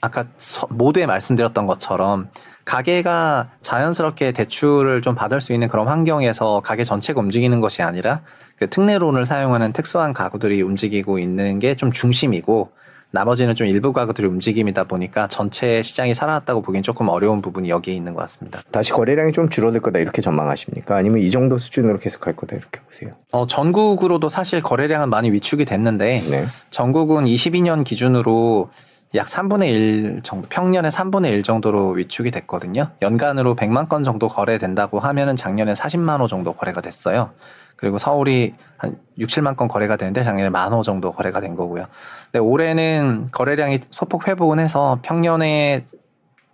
아까 0.00 0.24
서- 0.38 0.66
모두에 0.70 1.06
말씀드렸던 1.06 1.66
것처럼 1.66 2.28
가게가 2.64 3.48
자연스럽게 3.62 4.32
대출을 4.32 5.00
좀 5.02 5.14
받을 5.14 5.40
수 5.40 5.52
있는 5.54 5.68
그런 5.68 5.88
환경에서 5.88 6.60
가게 6.64 6.84
전체가 6.84 7.20
움직이는 7.20 7.60
것이 7.60 7.82
아니라 7.82 8.20
그 8.56 8.68
특례론을 8.68 9.24
사용하는 9.24 9.72
특수한 9.72 10.12
가구들이 10.12 10.60
움직이고 10.62 11.18
있는 11.18 11.58
게 11.60 11.74
좀 11.76 11.92
중심이고 11.92 12.70
나머지는 13.10 13.54
좀 13.54 13.66
일부 13.66 13.94
가구들이 13.94 14.26
움직임이다 14.26 14.84
보니까 14.84 15.28
전체 15.28 15.80
시장이 15.82 16.14
살아났다고 16.14 16.60
보기엔 16.60 16.82
조금 16.82 17.08
어려운 17.08 17.40
부분이 17.40 17.70
여기에 17.70 17.94
있는 17.94 18.12
것 18.12 18.20
같습니다. 18.22 18.60
다시 18.70 18.92
거래량이 18.92 19.32
좀 19.32 19.48
줄어들 19.48 19.80
거다 19.80 19.98
이렇게 19.98 20.20
전망하십니까? 20.20 20.94
아니면 20.94 21.20
이 21.20 21.30
정도 21.30 21.56
수준으로 21.56 21.98
계속 21.98 22.20
갈 22.20 22.36
거다 22.36 22.54
이렇게 22.56 22.80
보세요? 22.82 23.12
어, 23.32 23.46
전국으로도 23.46 24.28
사실 24.28 24.60
거래량은 24.60 25.08
많이 25.08 25.32
위축이 25.32 25.64
됐는데 25.64 26.20
네. 26.28 26.46
전국은 26.68 27.24
22년 27.24 27.82
기준으로 27.82 28.68
약 29.14 29.26
3분의 29.26 29.68
1 29.68 30.20
정도, 30.22 30.48
평년에 30.48 30.90
3분의 30.90 31.30
1 31.30 31.42
정도로 31.42 31.90
위축이 31.90 32.30
됐거든요. 32.30 32.88
연간으로 33.00 33.56
100만 33.56 33.88
건 33.88 34.04
정도 34.04 34.28
거래된다고 34.28 35.00
하면은 35.00 35.34
작년에 35.34 35.72
40만 35.72 36.20
호 36.20 36.26
정도 36.26 36.52
거래가 36.52 36.80
됐어요. 36.82 37.30
그리고 37.76 37.96
서울이 37.96 38.54
한 38.76 38.98
6, 39.18 39.28
7만 39.28 39.56
건 39.56 39.68
거래가 39.68 39.96
되는데 39.96 40.22
작년에 40.24 40.50
만 40.50 40.72
호 40.72 40.82
정도 40.82 41.12
거래가 41.12 41.40
된 41.40 41.54
거고요. 41.56 41.86
근데 42.30 42.38
올해는 42.40 43.28
거래량이 43.30 43.80
소폭 43.90 44.28
회복은 44.28 44.58
해서 44.58 44.98
평년에 45.02 45.86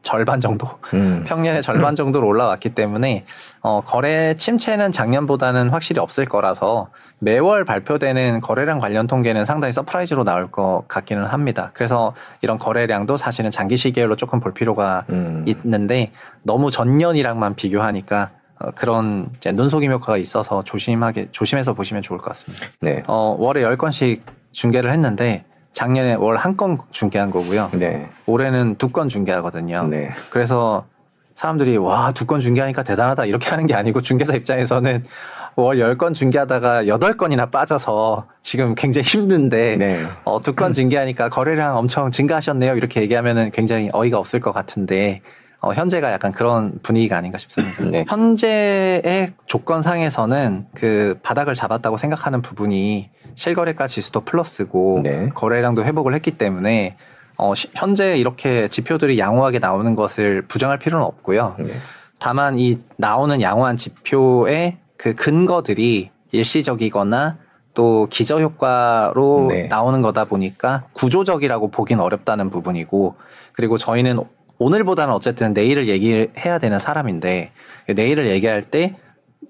절반 0.02 0.40
정도, 0.40 0.68
음. 0.92 1.25
평년의 1.26 1.62
절반 1.62 1.96
정도로 1.96 2.28
올라왔기 2.28 2.75
때문에 2.75 3.25
어, 3.66 3.80
거래 3.80 4.37
침체는 4.37 4.92
작년보다는 4.92 5.71
확실히 5.71 5.99
없을 5.99 6.26
거라서 6.26 6.88
매월 7.18 7.64
발표되는 7.64 8.42
거래량 8.42 8.78
관련 8.78 9.06
통계는 9.06 9.47
상당히 9.47 9.73
surprise로 9.72 10.22
나올 10.23 10.50
것 10.50 10.85
같기는 10.87 11.25
합니다. 11.25 11.71
그래서 11.73 12.12
이런 12.42 12.59
거래량도 12.59 13.16
사실은 13.16 13.50
장기 13.50 13.78
시계열로 13.78 14.16
조금 14.16 14.38
볼 14.40 14.52
필요가 14.52 15.06
음. 15.09 15.44
있는데 15.47 16.12
너무 16.42 16.71
전년이랑만 16.71 17.54
비교하니까 17.54 18.33
어, 18.59 18.71
그런 18.75 19.30
이제 19.38 19.50
눈속임 19.50 19.92
효과가 19.92 20.18
있어서 20.18 20.62
조심하게 20.62 21.28
조심해서 21.33 21.73
보시면 21.73 22.02
좋을 22.02 22.18
것 22.18 22.26
같습니다. 22.33 22.66
네. 22.83 23.02
어, 23.06 23.35
월에 23.38 23.62
10건씩 23.62 24.21
중개를 24.52 24.92
했는데 24.92 25.47
작년에 25.73 26.14
월 26.14 26.37
한 26.37 26.59
건 26.59 26.78
중계한 26.90 27.30
거고요. 27.30 27.71
네. 27.73 28.11
올해는 28.26 28.75
두 28.76 28.90
건 28.92 29.09
중계하거든요. 29.09 29.85
네. 29.88 30.11
그래서 30.28 30.85
사람들이 31.34 31.76
와, 31.76 32.12
두 32.12 32.26
건 32.26 32.40
중계하니까 32.40 32.82
대단하다 32.82 33.24
이렇게 33.26 33.48
하는 33.50 33.66
게 33.66 33.74
아니고 33.74 34.00
중개사 34.02 34.34
입장에서는 34.34 35.04
월 35.56 35.76
10건 35.78 36.14
중계하다가 36.14 36.84
8건이나 36.84 37.48
빠져서 37.50 38.26
지금 38.42 38.74
굉장히 38.74 39.06
힘든데 39.06 39.76
네. 39.76 40.04
어, 40.24 40.40
두 40.40 40.54
건 40.54 40.72
중계하니까 40.72 41.28
거래량 41.28 41.76
엄청 41.76 42.10
증가하셨네요. 42.10 42.74
이렇게 42.76 43.00
얘기하면은 43.02 43.50
굉장히 43.52 43.88
어이가 43.92 44.18
없을 44.18 44.40
것 44.40 44.52
같은데 44.52 45.20
어, 45.60 45.72
현재가 45.72 46.10
약간 46.12 46.32
그런 46.32 46.72
분위기가 46.82 47.16
아닌가 47.16 47.38
싶습니다. 47.38 47.84
네. 47.84 48.04
현재의 48.08 49.32
조건상에서는 49.46 50.66
그 50.74 51.18
바닥을 51.22 51.54
잡았다고 51.54 51.98
생각하는 51.98 52.42
부분이 52.42 53.10
실거래가 53.36 53.86
지수도 53.86 54.20
플러스고 54.22 55.00
네. 55.04 55.28
거래량도 55.34 55.84
회복을 55.84 56.14
했기 56.14 56.32
때문에 56.32 56.96
어, 57.36 57.54
시- 57.54 57.68
현재 57.74 58.16
이렇게 58.16 58.68
지표들이 58.68 59.18
양호하게 59.18 59.58
나오는 59.58 59.94
것을 59.96 60.42
부정할 60.42 60.78
필요는 60.78 61.04
없고요. 61.04 61.56
네. 61.58 61.72
다만 62.18 62.58
이 62.58 62.78
나오는 62.96 63.40
양호한 63.42 63.76
지표의 63.76 64.76
그 64.96 65.14
근거들이 65.14 66.10
일시적이거나 66.32 67.38
또 67.74 68.06
기저 68.10 68.40
효과로 68.40 69.46
네. 69.50 69.66
나오는 69.66 70.00
거다 70.00 70.24
보니까 70.26 70.84
구조적이라고 70.92 71.70
보긴 71.70 71.98
어렵다는 72.00 72.50
부분이고 72.50 73.16
그리고 73.52 73.78
저희는 73.78 74.20
오늘보다는 74.58 75.12
어쨌든 75.12 75.52
내일을 75.52 75.88
얘기해야 75.88 76.58
되는 76.60 76.78
사람인데 76.78 77.50
내일을 77.88 78.26
얘기할 78.26 78.62
때 78.62 78.96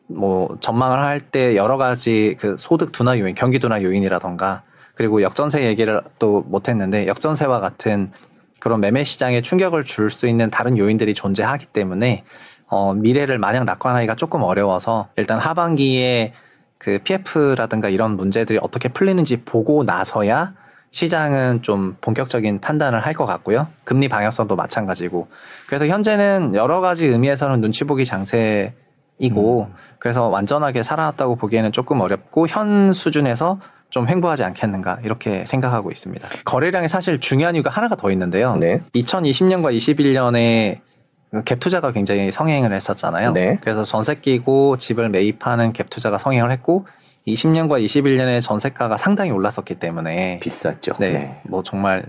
뭐 0.06 0.58
전망을 0.60 0.98
할 0.98 1.20
때 1.20 1.56
여러 1.56 1.78
가지 1.78 2.36
그 2.38 2.56
소득 2.58 2.92
둔화 2.92 3.18
요인, 3.18 3.34
경기 3.34 3.58
둔화 3.58 3.82
요인이라던가 3.82 4.62
그리고 4.94 5.22
역전세 5.22 5.64
얘기를 5.64 6.00
또 6.18 6.44
못했는데 6.46 7.06
역전세와 7.06 7.60
같은 7.60 8.12
그런 8.60 8.80
매매 8.80 9.04
시장에 9.04 9.42
충격을 9.42 9.84
줄 9.84 10.10
수 10.10 10.26
있는 10.26 10.50
다른 10.50 10.78
요인들이 10.78 11.14
존재하기 11.14 11.66
때문에 11.66 12.24
어, 12.68 12.94
미래를 12.94 13.38
마냥 13.38 13.64
낙관하기가 13.64 14.14
조금 14.16 14.42
어려워서 14.42 15.08
일단 15.16 15.38
하반기에 15.38 16.32
그 16.78 16.98
PF라든가 17.04 17.88
이런 17.88 18.16
문제들이 18.16 18.58
어떻게 18.62 18.88
풀리는지 18.88 19.38
보고 19.44 19.84
나서야 19.84 20.54
시장은 20.90 21.62
좀 21.62 21.96
본격적인 22.00 22.60
판단을 22.60 23.00
할 23.04 23.14
것 23.14 23.26
같고요. 23.26 23.66
금리 23.84 24.08
방향성도 24.08 24.54
마찬가지고. 24.54 25.26
그래서 25.66 25.86
현재는 25.86 26.54
여러 26.54 26.80
가지 26.80 27.06
의미에서는 27.06 27.60
눈치 27.60 27.84
보기 27.84 28.04
장세 28.04 28.74
이고 29.18 29.68
그래서 29.98 30.28
완전하게 30.28 30.82
살아났다고 30.82 31.36
보기에는 31.36 31.72
조금 31.72 32.00
어렵고 32.00 32.46
현 32.48 32.92
수준에서 32.92 33.60
좀 33.94 34.08
횡보하지 34.08 34.42
않겠는가 34.42 34.98
이렇게 35.04 35.46
생각하고 35.46 35.92
있습니다. 35.92 36.28
거래량이 36.44 36.88
사실 36.88 37.20
중요한 37.20 37.54
이유가 37.54 37.70
하나가 37.70 37.94
더 37.94 38.10
있는데요. 38.10 38.56
네. 38.56 38.80
2020년과 38.92 39.72
21년에 39.72 40.80
갭 41.44 41.60
투자가 41.60 41.92
굉장히 41.92 42.32
성행을 42.32 42.72
했었잖아요. 42.72 43.30
네. 43.30 43.56
그래서 43.60 43.84
전세 43.84 44.16
끼고 44.16 44.78
집을 44.78 45.10
매입하는 45.10 45.72
갭 45.72 45.90
투자가 45.90 46.18
성행을 46.18 46.50
했고 46.50 46.88
20년과 47.28 47.84
21년에 47.84 48.42
전세가가 48.42 48.98
상당히 48.98 49.30
올랐었기 49.30 49.76
때문에 49.76 50.40
비쌌죠. 50.42 50.94
네, 50.98 51.40
뭐 51.44 51.62
정말 51.62 52.04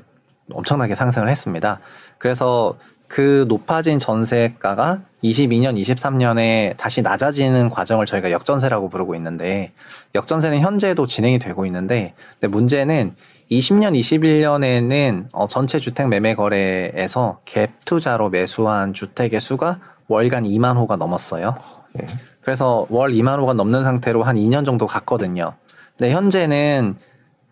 엄청나게 0.52 0.95
상승을 0.95 1.30
했습니다. 1.30 1.82
그래서 2.17 2.80
그 3.08 3.45
높아진 3.48 4.00
전세가가 4.00 5.02
22년, 5.32 5.80
23년에 5.80 6.78
다시 6.78 7.02
낮아지는 7.02 7.70
과정을 7.70 8.06
저희가 8.06 8.32
역전세라고 8.32 8.90
부르고 8.90 9.16
있는데 9.16 9.72
역전세는 10.14 10.60
현재도 10.60 11.06
진행이 11.06 11.40
되고 11.40 11.66
있는데 11.66 12.14
근데 12.40 12.48
문제는 12.48 13.16
20년, 13.52 13.98
21년에는 14.00 15.28
어, 15.32 15.48
전체 15.48 15.80
주택 15.80 16.08
매매 16.08 16.36
거래에서 16.36 17.40
갭 17.46 17.70
투자로 17.86 18.30
매수한 18.30 18.94
주택의 18.94 19.40
수가 19.40 19.80
월간 20.08 20.44
2만 20.44 20.78
호가 20.78 20.96
넘었어요. 20.96 21.56
네. 21.94 22.08
그래서 22.42 22.86
월 22.90 23.12
2만 23.12 23.40
호가 23.40 23.54
넘는 23.54 23.84
상태로 23.84 24.24
한 24.24 24.36
2년 24.36 24.66
정도 24.66 24.88
갔거든요. 24.88 25.54
근데 25.98 26.12
현재는 26.12 26.96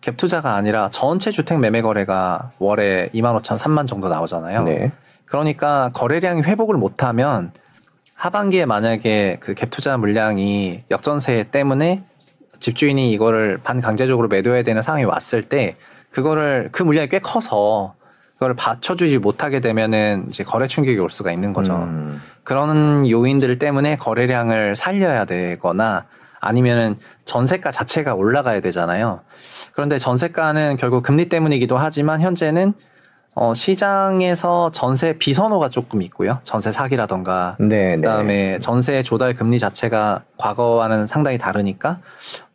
갭 0.00 0.16
투자가 0.16 0.54
아니라 0.54 0.90
전체 0.90 1.30
주택 1.30 1.58
매매 1.58 1.80
거래가 1.80 2.52
월에 2.58 3.08
2만 3.14 3.40
5천, 3.40 3.58
3만 3.58 3.86
정도 3.86 4.08
나오잖아요. 4.08 4.64
네. 4.64 4.92
그러니까 5.24 5.90
거래량이 5.94 6.42
회복을 6.42 6.76
못하면 6.76 7.52
하반기에 8.14 8.64
만약에 8.66 9.38
그 9.40 9.54
갭 9.54 9.70
투자 9.70 9.96
물량이 9.96 10.84
역전세 10.90 11.44
때문에 11.50 12.04
집주인이 12.60 13.10
이거를 13.12 13.58
반강제적으로 13.62 14.28
매도해야 14.28 14.62
되는 14.62 14.80
상황이 14.82 15.04
왔을 15.04 15.42
때 15.42 15.76
그거를 16.10 16.68
그 16.72 16.82
물량이 16.82 17.08
꽤 17.08 17.18
커서 17.18 17.94
그걸 18.34 18.54
받쳐주지 18.54 19.18
못하게 19.18 19.60
되면은 19.60 20.26
이제 20.28 20.44
거래 20.44 20.66
충격이 20.66 20.98
올 20.98 21.10
수가 21.10 21.32
있는 21.32 21.52
거죠. 21.52 21.74
음. 21.74 22.22
그런 22.42 23.08
요인들 23.08 23.58
때문에 23.58 23.96
거래량을 23.96 24.76
살려야 24.76 25.24
되거나 25.24 26.06
아니면은 26.40 26.96
전세가 27.24 27.70
자체가 27.70 28.14
올라가야 28.14 28.60
되잖아요. 28.60 29.20
그런데 29.72 29.98
전세가는 29.98 30.76
결국 30.78 31.02
금리 31.02 31.28
때문이기도 31.28 31.76
하지만 31.78 32.20
현재는 32.20 32.74
어, 33.36 33.52
시장에서 33.54 34.70
전세 34.70 35.18
비선호가 35.18 35.68
조금 35.68 36.02
있고요. 36.02 36.38
전세 36.44 36.70
사기라던가 36.70 37.56
네, 37.58 37.66
네. 37.66 37.96
그다음에 37.96 38.58
전세 38.60 39.02
조달 39.02 39.34
금리 39.34 39.58
자체가 39.58 40.22
과거와는 40.38 41.06
상당히 41.06 41.36
다르니까 41.38 41.98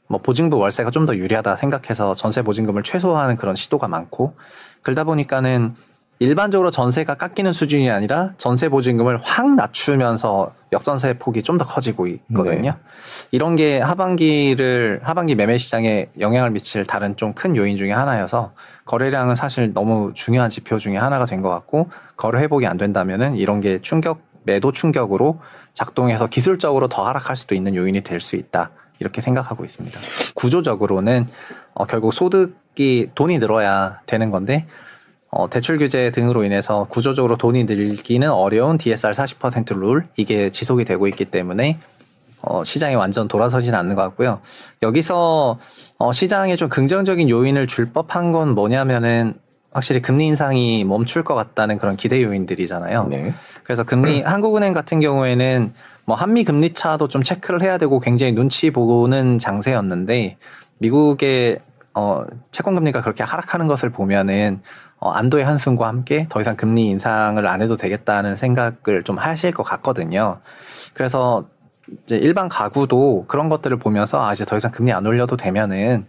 뭐 0.08 0.20
보증부 0.22 0.58
월세가 0.58 0.92
좀 0.92 1.06
더 1.06 1.16
유리하다 1.16 1.56
생각해서 1.58 2.14
전세 2.16 2.42
보증금을 2.42 2.84
최소화하는 2.84 3.36
그런 3.38 3.56
시도가 3.56 3.88
많고 3.88 4.36
그러다 4.82 5.04
보니까는 5.04 5.76
일반적으로 6.22 6.70
전세가 6.70 7.16
깎이는 7.16 7.54
수준이 7.54 7.90
아니라 7.90 8.34
전세 8.38 8.68
보증금을 8.68 9.20
확 9.22 9.56
낮추면서 9.56 10.52
역전세 10.74 11.14
폭이 11.18 11.44
좀 11.44 11.58
더 11.58 11.66
커지고 11.66 12.08
있거든요. 12.08 12.72
네. 12.72 12.78
이런 13.32 13.56
게 13.56 13.80
하반기를 13.80 15.00
하반기 15.04 15.36
매매 15.36 15.58
시장에 15.58 16.08
영향을 16.20 16.52
미칠 16.52 16.86
다른 16.86 17.16
좀 17.16 17.34
큰 17.34 17.56
요인 17.56 17.78
중에 17.78 17.92
하나여서 17.94 18.52
거래량은 18.90 19.36
사실 19.36 19.72
너무 19.72 20.12
중요한 20.16 20.50
지표 20.50 20.80
중에 20.80 20.98
하나가 20.98 21.26
된 21.26 21.44
것 21.44 21.50
같고 21.50 21.92
거래 22.18 22.42
회복이 22.42 22.66
안 22.66 22.78
된다면은 22.78 23.36
이런 23.36 23.62
게 23.62 23.80
충격 23.84 24.20
매도 24.44 24.72
충격으로 24.72 25.40
작동해서 25.74 26.26
기술적으로 26.26 26.88
더 26.88 27.06
하락할 27.06 27.36
수도 27.36 27.54
있는 27.54 27.76
요인이 27.76 28.02
될 28.02 28.20
수 28.20 28.36
있다. 28.36 28.72
이렇게 29.00 29.22
생각하고 29.22 29.64
있습니다. 29.64 29.98
구조적으로는 30.34 31.28
어, 31.76 31.86
결국 31.86 32.14
소득이 32.14 33.12
돈이 33.14 33.38
늘어야 33.38 34.00
되는 34.08 34.32
건데 34.32 34.66
어, 35.30 35.48
대출 35.50 35.78
규제 35.78 36.10
등으로 36.10 36.44
인해서 36.44 36.88
구조적으로 36.90 37.38
돈이 37.38 37.66
늘기는 37.66 38.30
어려운 38.32 38.80
DSR 38.80 39.14
40%룰 39.14 40.08
이게 40.18 40.50
지속이 40.50 40.84
되고 40.84 41.08
있기 41.08 41.26
때문에 41.26 41.80
어, 42.42 42.64
시장이 42.64 42.96
완전 42.96 43.28
돌아서지는 43.28 43.78
않는 43.78 43.96
것 43.96 44.02
같고요. 44.04 44.40
여기서 44.82 45.60
어, 45.98 46.14
시장에 46.14 46.56
좀 46.56 46.70
긍정적인 46.70 47.30
요인을 47.30 47.68
줄 47.68 47.92
법한 47.92 48.32
건 48.32 48.56
뭐냐면은 48.56 49.34
확실히 49.72 50.02
금리 50.02 50.26
인상이 50.28 50.84
멈출 50.84 51.24
것 51.24 51.36
같다는 51.36 51.78
그런 51.78 51.96
기대 51.96 52.24
요인들이잖아요. 52.24 53.08
네. 53.08 53.34
그래서 53.64 53.84
금리 53.84 54.22
한국은행 54.24 54.74
같은 54.74 55.00
경우에는 55.00 55.74
뭐 56.06 56.16
한미 56.16 56.44
금리 56.44 56.74
차도 56.74 57.08
좀 57.08 57.22
체크를 57.22 57.62
해야 57.62 57.78
되고 57.78 58.00
굉장히 58.00 58.32
눈치 58.32 58.72
보는 58.72 59.38
장세였는데 59.38 60.38
미국의 60.80 61.60
어 61.94 62.24
채권 62.52 62.76
금리가 62.76 63.02
그렇게 63.02 63.24
하락하는 63.24 63.68
것을 63.68 63.92
보면은 63.92 64.62
어 64.98 65.12
안도의 65.12 65.46
한숨과 65.46 65.88
함께 65.88 66.26
더 66.30 66.42
이상 66.42 66.56
금리 66.56 66.88
인상을 66.88 67.46
안 67.46 67.62
해도 67.62 67.78
되겠다는 67.78 68.38
생각을 68.38 69.04
좀 69.04 69.18
하실 69.18 69.52
것 69.52 69.64
같거든요. 69.64 70.40
그래서 70.94 71.46
이제 72.06 72.18
일반 72.18 72.50
가구도 72.50 73.26
그런 73.28 73.50
것들을 73.50 73.78
보면서 73.78 74.24
아 74.24 74.34
이제 74.34 74.46
더 74.46 74.58
이상 74.58 74.72
금리 74.72 74.92
안 74.92 75.06
올려도 75.06 75.38
되면은 75.38 76.06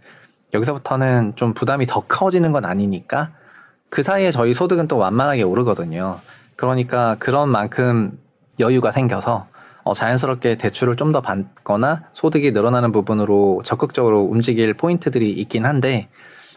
여기서부터는 0.53 1.35
좀 1.37 1.55
부담이 1.55 1.87
더 1.87 2.01
커지는 2.01 2.53
건 2.53 2.65
아니니까 2.65 3.31
그 3.89 4.03
사이에 4.03 4.31
저희 4.31 4.55
소득은 4.55 4.89
또 4.89 4.99
완만하게 4.99 5.43
오르거든요. 5.43 6.21
그러니까 6.57 7.17
그런 7.19 7.49
만큼 7.49 8.19
여유가 8.59 8.93
생겨서 8.93 9.47
어, 9.83 9.95
자연스럽게 9.95 10.57
대출을 10.57 10.97
좀 10.97 11.13
더 11.13 11.21
받거나 11.21 12.05
소득이 12.13 12.53
늘어나는 12.53 12.93
부분으로 12.93 13.63
적극적으로 13.65 14.23
움직일 14.23 14.75
포인트들이 14.75 15.31
있긴 15.33 15.65
한데 15.65 16.09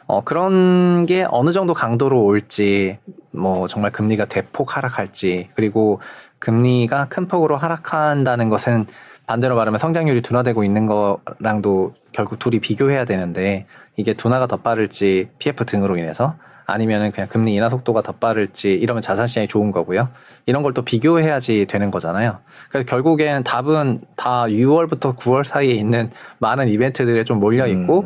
어, 0.05 0.23
그런 0.23 1.05
게 1.05 1.25
어느 1.29 1.51
정도 1.51 1.73
강도로 1.73 2.23
올지, 2.23 2.99
뭐, 3.31 3.67
정말 3.67 3.91
금리가 3.91 4.25
대폭 4.25 4.75
하락할지, 4.75 5.49
그리고 5.55 6.01
금리가 6.39 7.05
큰 7.05 7.27
폭으로 7.27 7.55
하락한다는 7.55 8.49
것은 8.49 8.86
반대로 9.34 9.56
말하면 9.56 9.80
성장률이 9.80 10.22
둔화되고 10.22 10.63
있는 10.63 10.86
거랑도 10.86 11.96
결국 12.12 12.38
둘이 12.38 12.60
비교해야 12.60 13.04
되는데, 13.04 13.65
이게 13.98 14.13
둔화가 14.13 14.46
더 14.46 14.58
빠를지, 14.58 15.30
PF 15.39 15.65
등으로 15.65 15.98
인해서, 15.98 16.36
아니면은 16.67 17.12
그냥 17.12 17.28
금리 17.30 17.56
인하 17.56 17.67
속도가 17.67 18.04
더 18.04 18.12
빠를지, 18.12 18.74
이러면 18.74 19.02
자산 19.02 19.26
시장이 19.26 19.48
좋은 19.48 19.72
거고요. 19.72 20.10
이런 20.46 20.62
걸 20.62 20.74
또 20.76 20.84
비교해야지 20.84 21.65
되는 21.67 21.89
거잖아요. 21.89 22.41
그래서 22.69 22.86
결국엔 22.86 23.43
답은 23.43 24.02
다 24.15 24.43
6월부터 24.43 25.17
9월 25.17 25.43
사이에 25.43 25.74
있는 25.74 26.12
많은 26.38 26.67
이벤트들에 26.67 27.24
좀 27.24 27.39
몰려 27.39 27.65
있고, 27.65 28.06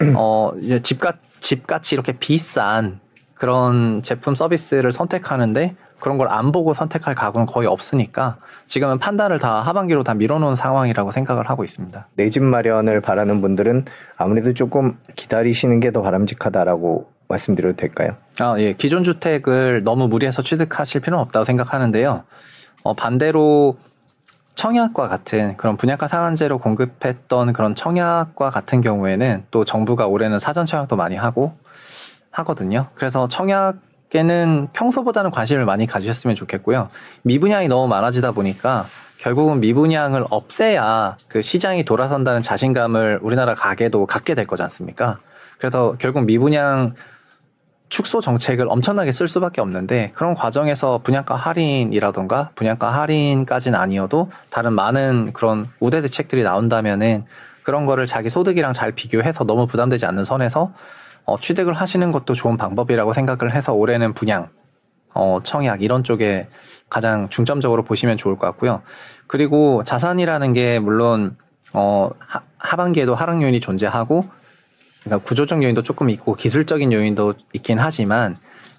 음. 0.00 0.14
어, 0.16 0.50
이제 0.60 0.82
집값, 0.82 1.18
집같이 1.38 1.94
이렇게 1.94 2.10
비싼 2.10 2.98
그런 3.34 4.02
제품 4.02 4.34
서비스를 4.34 4.90
선택하는데 4.90 5.76
그런 6.00 6.16
걸 6.18 6.28
안 6.30 6.52
보고 6.52 6.74
선택할 6.74 7.14
가구는 7.14 7.46
거의 7.46 7.66
없으니까 7.66 8.36
지금은 8.66 8.98
판단을 8.98 9.38
다 9.38 9.60
하반기로 9.60 10.04
다 10.04 10.14
밀어놓은 10.14 10.56
상황이라고 10.56 11.10
생각을 11.12 11.48
하고 11.50 11.64
있습니다. 11.64 12.06
내 12.14 12.30
집 12.30 12.42
마련을 12.42 13.00
바라는 13.00 13.40
분들은 13.40 13.84
아무래도 14.16 14.52
조금 14.54 14.98
기다리시는 15.16 15.80
게 15.80 15.90
더 15.90 16.02
바람직하다라고 16.02 17.10
말씀드려도 17.28 17.76
될까요? 17.76 18.10
아, 18.40 18.54
예. 18.58 18.72
기존 18.74 19.04
주택을 19.04 19.82
너무 19.84 20.08
무리해서 20.08 20.42
취득하실 20.42 21.00
필요는 21.02 21.22
없다고 21.24 21.44
생각하는데요. 21.44 22.24
어, 22.84 22.94
반대로 22.94 23.76
청약과 24.54 25.08
같은 25.08 25.56
그런 25.56 25.76
분양가 25.76 26.08
상한제로 26.08 26.58
공급했던 26.58 27.52
그런 27.52 27.74
청약과 27.74 28.50
같은 28.50 28.80
경우에는 28.80 29.44
또 29.50 29.64
정부가 29.64 30.06
올해는 30.06 30.38
사전 30.38 30.66
청약도 30.66 30.96
많이 30.96 31.16
하고 31.16 31.52
하거든요. 32.30 32.86
그래서 32.94 33.28
청약 33.28 33.76
에는 34.14 34.68
평소보다는 34.72 35.30
관심을 35.30 35.66
많이 35.66 35.86
가지셨으면 35.86 36.34
좋겠고요. 36.34 36.88
미분양이 37.22 37.68
너무 37.68 37.88
많아지다 37.88 38.32
보니까 38.32 38.86
결국은 39.18 39.60
미분양을 39.60 40.24
없애야 40.30 41.18
그 41.28 41.42
시장이 41.42 41.84
돌아선다는 41.84 42.42
자신감을 42.42 43.18
우리나라 43.22 43.54
가게도 43.54 44.06
갖게 44.06 44.34
될 44.34 44.46
거지 44.46 44.62
않습니까? 44.62 45.18
그래서 45.58 45.96
결국 45.98 46.24
미분양 46.24 46.94
축소 47.88 48.20
정책을 48.20 48.66
엄청나게 48.68 49.12
쓸 49.12 49.28
수밖에 49.28 49.60
없는데 49.60 50.12
그런 50.14 50.34
과정에서 50.34 51.00
분양가 51.02 51.34
할인이라던가 51.34 52.50
분양가 52.54 52.88
할인까지는 52.88 53.78
아니어도 53.78 54.30
다른 54.50 54.72
많은 54.74 55.32
그런 55.32 55.68
우대 55.80 56.00
대책들이 56.00 56.42
나온다면은 56.42 57.24
그런 57.62 57.86
거를 57.86 58.06
자기 58.06 58.30
소득이랑 58.30 58.72
잘 58.72 58.92
비교해서 58.92 59.44
너무 59.44 59.66
부담되지 59.66 60.06
않는 60.06 60.24
선에서 60.24 60.72
어, 61.28 61.36
취득을 61.36 61.74
하시는 61.74 62.10
것도 62.10 62.32
좋은 62.32 62.56
방법이라고 62.56 63.12
생각을 63.12 63.54
해서 63.54 63.74
올해는 63.74 64.14
분양, 64.14 64.48
어, 65.12 65.40
청약 65.42 65.82
이런 65.82 66.02
쪽에 66.02 66.48
가장 66.88 67.28
중점적으로 67.28 67.84
보시면 67.84 68.16
좋을 68.16 68.38
것 68.38 68.46
같고요. 68.46 68.80
그리고 69.26 69.84
자산이라는 69.84 70.54
게 70.54 70.78
물론 70.78 71.36
어, 71.74 72.08
하, 72.18 72.40
하반기에도 72.56 73.14
하락 73.14 73.42
요인이 73.42 73.60
존재하고 73.60 74.24
그러니까 75.04 75.26
구조적 75.26 75.62
요인도 75.62 75.82
조금 75.82 76.08
있고 76.08 76.34
기술적인 76.34 76.94
요인도 76.94 77.34
있긴 77.52 77.78
하지만 77.78 78.38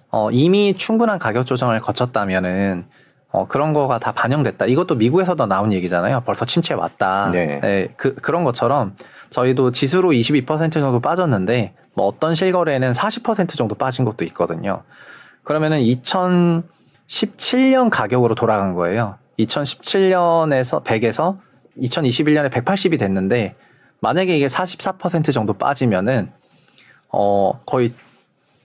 어, 0.09 0.31
이미 0.31 0.73
충분한 0.75 1.19
가격 1.19 1.45
조정을 1.45 1.81
거쳤다면은 1.81 2.87
어, 3.31 3.47
그런 3.47 3.73
거가 3.73 3.99
다 3.99 4.11
반영됐다. 4.11 4.65
이것도 4.65 4.95
미국에서도 4.95 5.45
나온 5.45 5.71
얘기잖아요. 5.71 6.23
벌써 6.25 6.45
침체 6.45 6.73
왔다. 6.73 7.29
네. 7.31 7.59
네. 7.59 7.93
그, 7.95 8.15
그런 8.15 8.43
것처럼 8.43 8.95
저희도 9.29 9.69
지수로 9.69 10.09
22% 10.09 10.71
정도 10.71 10.99
빠졌는데 10.99 11.75
뭐 11.99 12.07
어떤 12.07 12.33
실거래는 12.33 12.93
40% 12.93 13.57
정도 13.57 13.75
빠진 13.75 14.05
것도 14.05 14.23
있거든요. 14.25 14.83
그러면은 15.43 15.79
2017년 15.79 17.89
가격으로 17.89 18.35
돌아간 18.35 18.73
거예요. 18.73 19.15
2017년에서 19.37 20.85
100에서 20.85 21.39
2021년에 21.77 22.49
180이 22.51 22.97
됐는데 22.97 23.55
만약에 23.99 24.37
이게 24.37 24.47
44% 24.47 25.33
정도 25.33 25.51
빠지면은 25.51 26.31
어 27.09 27.59
거의 27.65 27.91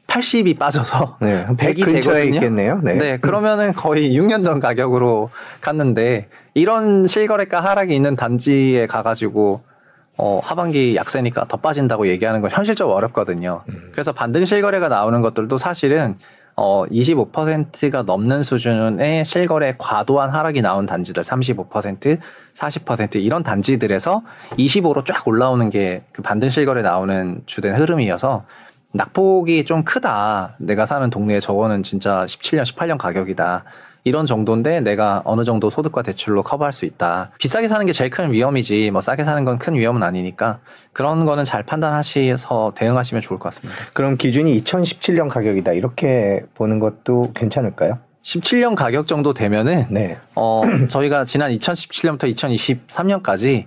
80이 0.07 0.57
빠져서 0.57 1.16
네, 1.20 1.44
100이 1.47 1.85
되거든요. 1.87 2.35
있겠네요. 2.37 2.81
네. 2.85 2.94
네, 2.94 3.16
그러면은 3.16 3.73
거의 3.73 4.16
6년 4.16 4.44
전 4.44 4.61
가격으로 4.61 5.31
갔는데 5.61 6.29
이런 6.55 7.09
실거래가 7.09 7.64
하락이 7.64 7.97
있는 7.97 8.14
단지에 8.14 8.87
가가지고 8.87 9.73
어, 10.16 10.40
하반기 10.42 10.96
약세니까 10.96 11.46
더 11.48 11.57
빠진다고 11.57 12.07
얘기하는 12.09 12.40
건 12.40 12.50
현실적으로 12.50 12.96
어렵거든요. 12.96 13.62
음. 13.68 13.88
그래서 13.92 14.12
반등 14.12 14.44
실거래가 14.44 14.88
나오는 14.88 15.20
것들도 15.22 15.59
사실은 15.59 16.16
어, 16.57 16.85
25%가 16.87 18.03
넘는 18.03 18.44
수준의 18.44 19.24
실거래 19.24 19.74
과도한 19.77 20.31
하락이 20.31 20.62
나온 20.62 20.87
단지들 20.87 21.24
35%, 21.24 22.18
40% 22.55 23.16
이런 23.16 23.42
단지들에서 23.42 24.22
25로 24.53 25.05
쫙 25.05 25.27
올라오는 25.27 25.68
게 25.70 26.03
그 26.12 26.22
반등 26.22 26.50
실거래 26.50 26.83
나오는 26.83 27.42
주된 27.46 27.74
흐름이어서 27.74 28.44
낙폭이 28.92 29.64
좀 29.64 29.83
크다. 29.83 30.55
내가 30.59 30.87
사는 30.87 31.11
동네에 31.11 31.40
저거는 31.40 31.83
진짜 31.83 32.24
17년, 32.27 32.62
18년 32.64 32.96
가격이다. 32.98 33.64
이런 34.06 34.26
정도인데 34.26 34.80
내가 34.80 35.22
어느 35.24 35.44
정도 35.44 35.70
소득과 35.70 36.02
대출로 36.02 36.42
커버할 36.42 36.74
수 36.74 36.84
있다. 36.84 37.30
비싸게 37.38 37.68
사는 37.68 37.84
게 37.86 37.92
제일 37.92 38.10
큰 38.10 38.30
위험이지 38.32 38.90
뭐 38.90 39.00
싸게 39.00 39.24
사는 39.24 39.42
건 39.44 39.54
큰 39.58 39.74
위험은 39.74 40.02
아니니까 40.02 40.58
그런 40.92 41.24
거는 41.24 41.44
잘 41.44 41.62
판단하셔서 41.62 42.72
대응하시면 42.74 43.22
좋을 43.22 43.38
것 43.38 43.48
같습니다. 43.54 43.80
그럼 43.94 44.16
기준이 44.18 44.62
2017년 44.62 45.28
가격이다 45.30 45.72
이렇게 45.72 46.44
보는 46.54 46.80
것도 46.80 47.32
괜찮을까요? 47.34 47.98
17년 48.24 48.74
가격 48.74 49.06
정도 49.06 49.32
되면은 49.32 49.86
네. 49.90 50.18
어 50.34 50.62
저희가 50.88 51.24
지난 51.24 51.50
2017년부터 51.52 52.34
2023년까지 52.34 53.66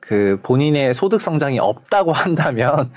그 0.00 0.38
본인의 0.42 0.92
소득 0.94 1.20
성장이 1.20 1.58
없다고 1.58 2.12
한다면 2.12 2.90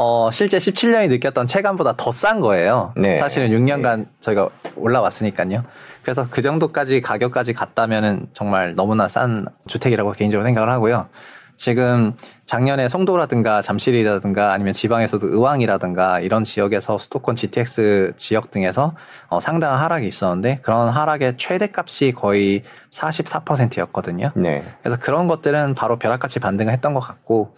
어, 0.00 0.30
실제 0.30 0.58
17년이 0.58 1.08
느꼈던 1.08 1.46
체감보다 1.46 1.94
더 1.96 2.12
싼 2.12 2.38
거예요. 2.40 2.92
네. 2.96 3.16
사실은 3.16 3.50
6년간 3.50 3.98
네. 3.98 4.06
저희가 4.20 4.48
올라왔으니까요. 4.76 5.64
그래서 6.02 6.26
그 6.30 6.40
정도까지 6.40 7.00
가격까지 7.00 7.52
갔다면은 7.52 8.28
정말 8.32 8.76
너무나 8.76 9.08
싼 9.08 9.46
주택이라고 9.66 10.12
개인적으로 10.12 10.44
생각을 10.46 10.70
하고요. 10.70 11.08
지금 11.56 12.14
작년에 12.46 12.86
송도라든가 12.86 13.60
잠실이라든가 13.60 14.52
아니면 14.52 14.72
지방에서도 14.72 15.26
의왕이라든가 15.26 16.20
이런 16.20 16.44
지역에서 16.44 16.98
수도권 16.98 17.34
GTX 17.34 18.12
지역 18.16 18.52
등에서 18.52 18.94
어, 19.28 19.40
상당한 19.40 19.80
하락이 19.80 20.06
있었는데 20.06 20.60
그런 20.62 20.88
하락의 20.88 21.36
최대값이 21.38 22.12
거의 22.12 22.62
44%였거든요. 22.90 24.30
네. 24.36 24.62
그래서 24.82 24.96
그런 25.00 25.26
것들은 25.26 25.74
바로 25.74 25.96
벼락같이 25.98 26.38
반등을 26.38 26.72
했던 26.72 26.94
것 26.94 27.00
같고 27.00 27.54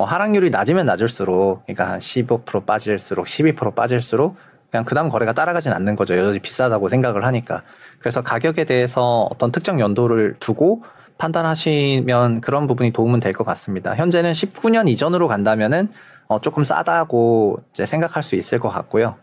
어, 0.00 0.04
하락률이 0.04 0.48
낮으면 0.48 0.86
낮을수록 0.86 1.66
그러니까 1.66 1.90
한 1.90 1.98
15% 1.98 2.64
빠질수록 2.64 3.26
12% 3.26 3.74
빠질수록 3.74 4.36
그냥 4.70 4.84
그 4.86 4.94
다음 4.94 5.10
거래가 5.10 5.34
따라가진 5.34 5.72
않는 5.72 5.94
거죠. 5.94 6.16
여전히 6.16 6.38
비싸다고 6.38 6.88
생각을 6.88 7.26
하니까. 7.26 7.62
그래서 7.98 8.22
가격에 8.22 8.64
대해서 8.64 9.28
어떤 9.30 9.52
특정 9.52 9.78
연도를 9.78 10.36
두고 10.40 10.84
판단하시면 11.18 12.40
그런 12.40 12.66
부분이 12.66 12.92
도움은 12.92 13.20
될 13.20 13.34
것 13.34 13.44
같습니다. 13.44 13.94
현재는 13.94 14.32
19년 14.32 14.88
이전으로 14.88 15.28
간다면은 15.28 15.88
어, 16.28 16.40
조금 16.40 16.64
싸다고 16.64 17.60
이제 17.72 17.84
생각할 17.84 18.22
수 18.22 18.36
있을 18.36 18.58
것 18.58 18.70
같고요. 18.70 19.16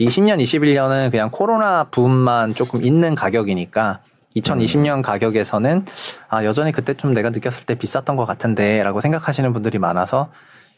20년, 0.00 0.40
21년은 0.40 1.10
그냥 1.10 1.30
코로나 1.32 1.84
붐만 1.84 2.54
조금 2.54 2.84
있는 2.84 3.16
가격이니까 3.16 3.98
2020년 4.36 4.98
음. 4.98 5.02
가격에서는 5.02 5.84
아, 6.28 6.44
여전히 6.44 6.72
그때 6.72 6.94
좀 6.94 7.14
내가 7.14 7.30
느꼈을 7.30 7.64
때 7.64 7.74
비쌌던 7.74 8.16
것 8.16 8.26
같은데 8.26 8.82
라고 8.82 9.00
생각하시는 9.00 9.52
분들이 9.52 9.78
많아서 9.78 10.30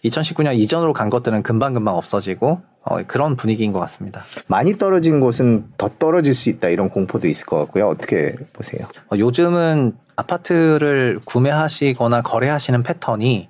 2019년 0.05 0.55
이전으로 0.57 0.93
간 0.93 1.09
것들은 1.09 1.43
금방금방 1.43 1.97
없어지고 1.97 2.61
어, 2.83 3.03
그런 3.07 3.37
분위기인 3.37 3.73
것 3.73 3.79
같습니다. 3.81 4.23
많이 4.47 4.77
떨어진 4.77 5.21
곳은 5.21 5.67
더 5.79 5.89
떨어질 5.99 6.35
수 6.35 6.51
있다 6.51 6.69
이런 6.69 6.91
공포도 6.91 7.27
있을 7.27 7.47
것 7.47 7.59
같고요. 7.59 7.89
어떻게 7.89 8.35
보세요? 8.53 8.87
어, 9.11 9.17
요즘은 9.17 9.97
아파트를 10.17 11.21
구매하시거나 11.25 12.23
거래하시는 12.23 12.83
패턴이 12.83 13.49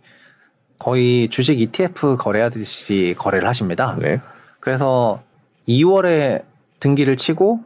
거의 0.79 1.29
주식 1.29 1.61
ETF 1.61 2.17
거래하듯이 2.17 3.15
거래를 3.19 3.49
하십니다. 3.49 3.97
네. 3.99 4.21
그래서 4.61 5.23
2월에 5.69 6.43
등기를 6.81 7.17
치고 7.17 7.61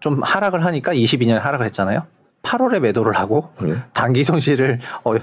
좀 0.00 0.22
하락을 0.22 0.64
하니까 0.64 0.92
22년에 0.92 1.38
하락을 1.38 1.66
했잖아요. 1.66 2.02
8월에 2.42 2.78
매도를 2.78 3.12
하고 3.14 3.50
네. 3.60 3.74
단기 3.92 4.22
손실을 4.22 4.78
어, 5.04 5.14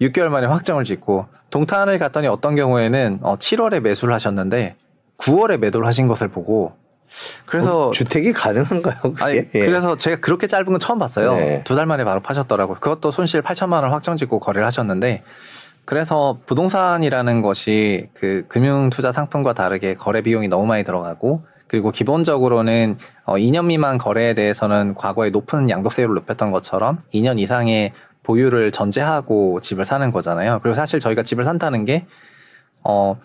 6개월 0.00 0.28
만에 0.28 0.46
확정을 0.46 0.84
짓고 0.84 1.26
동탄을 1.50 1.98
갔더니 1.98 2.26
어떤 2.26 2.56
경우에는 2.56 3.18
어, 3.22 3.36
7월에 3.36 3.80
매수를 3.80 4.14
하셨는데 4.14 4.76
9월에 5.18 5.58
매도를 5.58 5.86
하신 5.86 6.08
것을 6.08 6.28
보고 6.28 6.72
그래서 7.44 7.72
뭐 7.72 7.92
주택이 7.92 8.32
가능한가요? 8.32 8.96
그게? 9.02 9.24
아니, 9.24 9.36
예. 9.36 9.44
그래서 9.52 9.96
제가 9.96 10.20
그렇게 10.20 10.46
짧은 10.46 10.66
건 10.66 10.78
처음 10.78 10.98
봤어요. 10.98 11.34
네. 11.34 11.62
두달 11.64 11.84
만에 11.86 12.04
바로 12.04 12.20
파셨더라고요. 12.20 12.78
그것도 12.80 13.10
손실 13.10 13.42
8천만 13.42 13.82
원 13.82 13.90
확정 13.90 14.16
짓고 14.16 14.38
거래를 14.38 14.64
하셨는데 14.66 15.22
그래서 15.84 16.38
부동산이라는 16.46 17.42
것이 17.42 18.08
그 18.14 18.44
금융 18.48 18.90
투자 18.90 19.12
상품과 19.12 19.54
다르게 19.54 19.94
거래 19.94 20.22
비용이 20.22 20.48
너무 20.48 20.66
많이 20.66 20.84
들어가고 20.84 21.42
그리고 21.70 21.92
기본적으로는 21.92 22.98
어 23.24 23.36
2년 23.36 23.66
미만 23.66 23.96
거래에 23.96 24.34
대해서는 24.34 24.96
과거에 24.96 25.30
높은 25.30 25.70
양도세율을 25.70 26.16
높였던 26.16 26.50
것처럼 26.50 27.00
2년 27.14 27.38
이상의 27.38 27.92
보유를 28.24 28.72
전제하고 28.72 29.60
집을 29.60 29.84
사는 29.84 30.10
거잖아요. 30.10 30.58
그리고 30.64 30.74
사실 30.74 30.98
저희가 30.98 31.22
집을 31.22 31.44
산다는 31.44 31.84
게 31.84 32.06
어, 32.82 33.16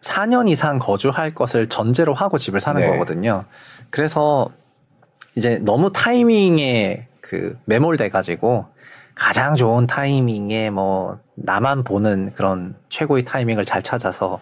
4년 0.00 0.48
이상 0.48 0.78
거주할 0.78 1.34
것을 1.34 1.68
전제로 1.68 2.14
하고 2.14 2.38
집을 2.38 2.60
사는 2.60 2.80
네. 2.80 2.86
거거든요. 2.86 3.46
그래서 3.90 4.48
이제 5.34 5.58
너무 5.60 5.90
타이밍에 5.92 7.08
그 7.20 7.58
매몰돼 7.64 8.10
가지고 8.10 8.66
가장 9.16 9.56
좋은 9.56 9.88
타이밍에 9.88 10.70
뭐 10.70 11.18
나만 11.34 11.82
보는 11.82 12.30
그런 12.36 12.76
최고의 12.90 13.24
타이밍을 13.24 13.64
잘 13.64 13.82
찾아서 13.82 14.38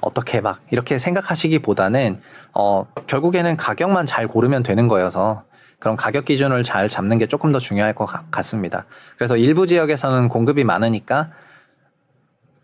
어떻게 0.00 0.40
막 0.40 0.60
이렇게 0.70 0.98
생각하시기보다는 0.98 2.20
어 2.54 2.86
결국에는 3.06 3.56
가격만 3.56 4.06
잘 4.06 4.26
고르면 4.28 4.62
되는 4.62 4.88
거여서 4.88 5.44
그런 5.78 5.96
가격 5.96 6.24
기준을 6.24 6.62
잘 6.62 6.88
잡는 6.88 7.18
게 7.18 7.26
조금 7.26 7.52
더 7.52 7.58
중요할 7.58 7.94
것 7.94 8.06
같- 8.06 8.30
같습니다. 8.30 8.86
그래서 9.16 9.36
일부 9.36 9.66
지역에서는 9.66 10.28
공급이 10.28 10.64
많으니까 10.64 11.30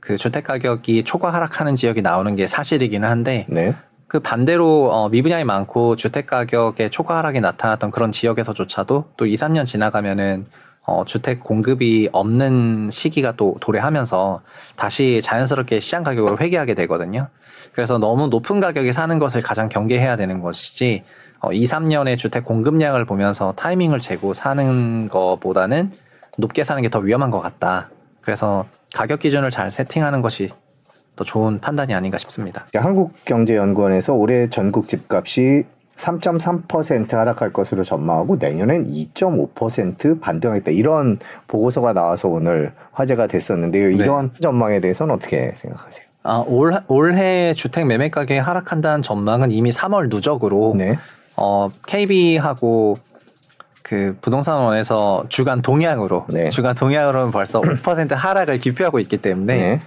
그 0.00 0.16
주택 0.16 0.44
가격이 0.44 1.04
초과 1.04 1.32
하락하는 1.32 1.76
지역이 1.76 2.00
나오는 2.02 2.34
게 2.36 2.46
사실이기는 2.46 3.06
한데 3.08 3.46
네. 3.48 3.74
그 4.06 4.18
반대로 4.20 4.90
어, 4.90 5.08
미분양이 5.08 5.44
많고 5.44 5.96
주택 5.96 6.26
가격의 6.26 6.90
초과 6.90 7.18
하락이 7.18 7.40
나타났던 7.40 7.90
그런 7.90 8.10
지역에서조차도 8.10 9.10
또 9.16 9.26
2, 9.26 9.34
3년 9.36 9.66
지나가면은 9.66 10.46
어, 10.86 11.04
주택 11.04 11.40
공급이 11.40 12.08
없는 12.12 12.90
시기가 12.90 13.32
또 13.32 13.56
도래하면서 13.60 14.40
다시 14.76 15.20
자연스럽게 15.22 15.80
시장 15.80 16.02
가격으로 16.02 16.38
회귀하게 16.38 16.74
되거든요. 16.74 17.28
그래서 17.72 17.98
너무 17.98 18.28
높은 18.28 18.60
가격에 18.60 18.92
사는 18.92 19.18
것을 19.18 19.42
가장 19.42 19.68
경계해야 19.68 20.16
되는 20.16 20.40
것이지 20.40 21.04
어, 21.40 21.52
2, 21.52 21.64
3년의 21.64 22.18
주택 22.18 22.44
공급량을 22.44 23.04
보면서 23.04 23.52
타이밍을 23.52 24.00
재고 24.00 24.34
사는 24.34 25.08
것보다는 25.08 25.92
높게 26.38 26.64
사는 26.64 26.82
게 26.82 26.88
더 26.88 26.98
위험한 26.98 27.30
것 27.30 27.40
같다. 27.40 27.90
그래서 28.20 28.66
가격 28.94 29.20
기준을 29.20 29.50
잘 29.50 29.70
세팅하는 29.70 30.22
것이 30.22 30.50
더 31.16 31.24
좋은 31.24 31.60
판단이 31.60 31.94
아닌가 31.94 32.18
싶습니다. 32.18 32.66
한국경제연구원에서 32.74 34.14
올해 34.14 34.48
전국 34.48 34.88
집값이 34.88 35.64
3.3% 36.00 37.10
하락할 37.12 37.52
것으로 37.52 37.84
전망하고 37.84 38.36
내년엔 38.36 38.90
2.5% 38.90 40.20
반등하겠다 40.20 40.70
이런 40.70 41.18
보고서가 41.46 41.92
나와서 41.92 42.28
오늘 42.28 42.72
화제가 42.92 43.26
됐었는데요. 43.26 43.88
네. 43.88 43.94
이런 43.94 44.30
전망에 44.40 44.80
대해서는 44.80 45.14
어떻게 45.14 45.52
생각하세요? 45.56 46.06
아, 46.22 46.44
올, 46.46 46.80
올해 46.88 47.54
주택 47.54 47.86
매매 47.86 48.08
가격이 48.08 48.38
하락한다는 48.38 49.02
전망은 49.02 49.52
이미 49.52 49.70
3월 49.70 50.08
누적으로 50.08 50.74
네. 50.76 50.98
어, 51.36 51.68
KB하고 51.86 52.98
그 53.82 54.16
부동산원에서 54.20 55.26
주간 55.28 55.62
동향으로 55.62 56.26
네. 56.28 56.48
주간 56.48 56.74
동향으로는 56.74 57.32
벌써 57.32 57.60
5% 57.60 58.14
하락을 58.14 58.58
기표하고 58.58 59.00
있기 59.00 59.18
때문에 59.18 59.56
네. 59.56 59.80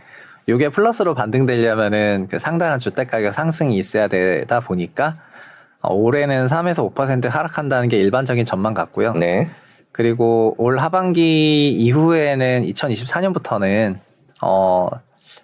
요게 0.50 0.70
플러스로 0.70 1.16
반등되려면은 1.16 2.28
그 2.30 2.38
상당한 2.38 2.80
주택 2.80 3.10
가격 3.10 3.34
상승이 3.34 3.78
있어야 3.78 4.08
되다 4.08 4.60
보니까 4.60 5.16
어, 5.16 5.33
올해는 5.90 6.48
3에서 6.48 6.94
5% 6.94 7.30
하락한다는 7.30 7.90
게 7.90 7.98
일반적인 7.98 8.46
전망 8.46 8.74
같고요. 8.74 9.14
네. 9.14 9.50
그리고 9.92 10.56
올 10.58 10.80
하반기 10.80 11.72
이후에는 11.72 12.64
2024년부터는 12.66 13.98
어 14.42 14.90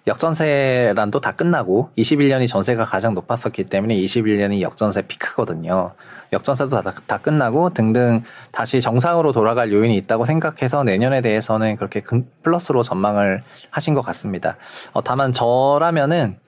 역전세란도 0.06 1.20
다 1.20 1.32
끝나고 1.32 1.90
21년이 1.96 2.48
전세가 2.48 2.84
가장 2.84 3.14
높았었기 3.14 3.64
때문에 3.64 3.94
21년이 3.96 4.60
역전세 4.62 5.02
피크거든요. 5.02 5.92
역전세도 6.32 6.80
다, 6.82 6.94
다 7.06 7.18
끝나고 7.18 7.70
등등 7.70 8.22
다시 8.50 8.80
정상으로 8.80 9.32
돌아갈 9.32 9.72
요인이 9.72 9.96
있다고 9.98 10.26
생각해서 10.26 10.84
내년에 10.84 11.20
대해서는 11.20 11.76
그렇게 11.76 12.00
금- 12.00 12.28
플러스로 12.42 12.82
전망을 12.82 13.42
하신 13.70 13.94
것 13.94 14.02
같습니다. 14.02 14.56
어, 14.92 15.02
다만 15.02 15.32
저라면은 15.32 16.38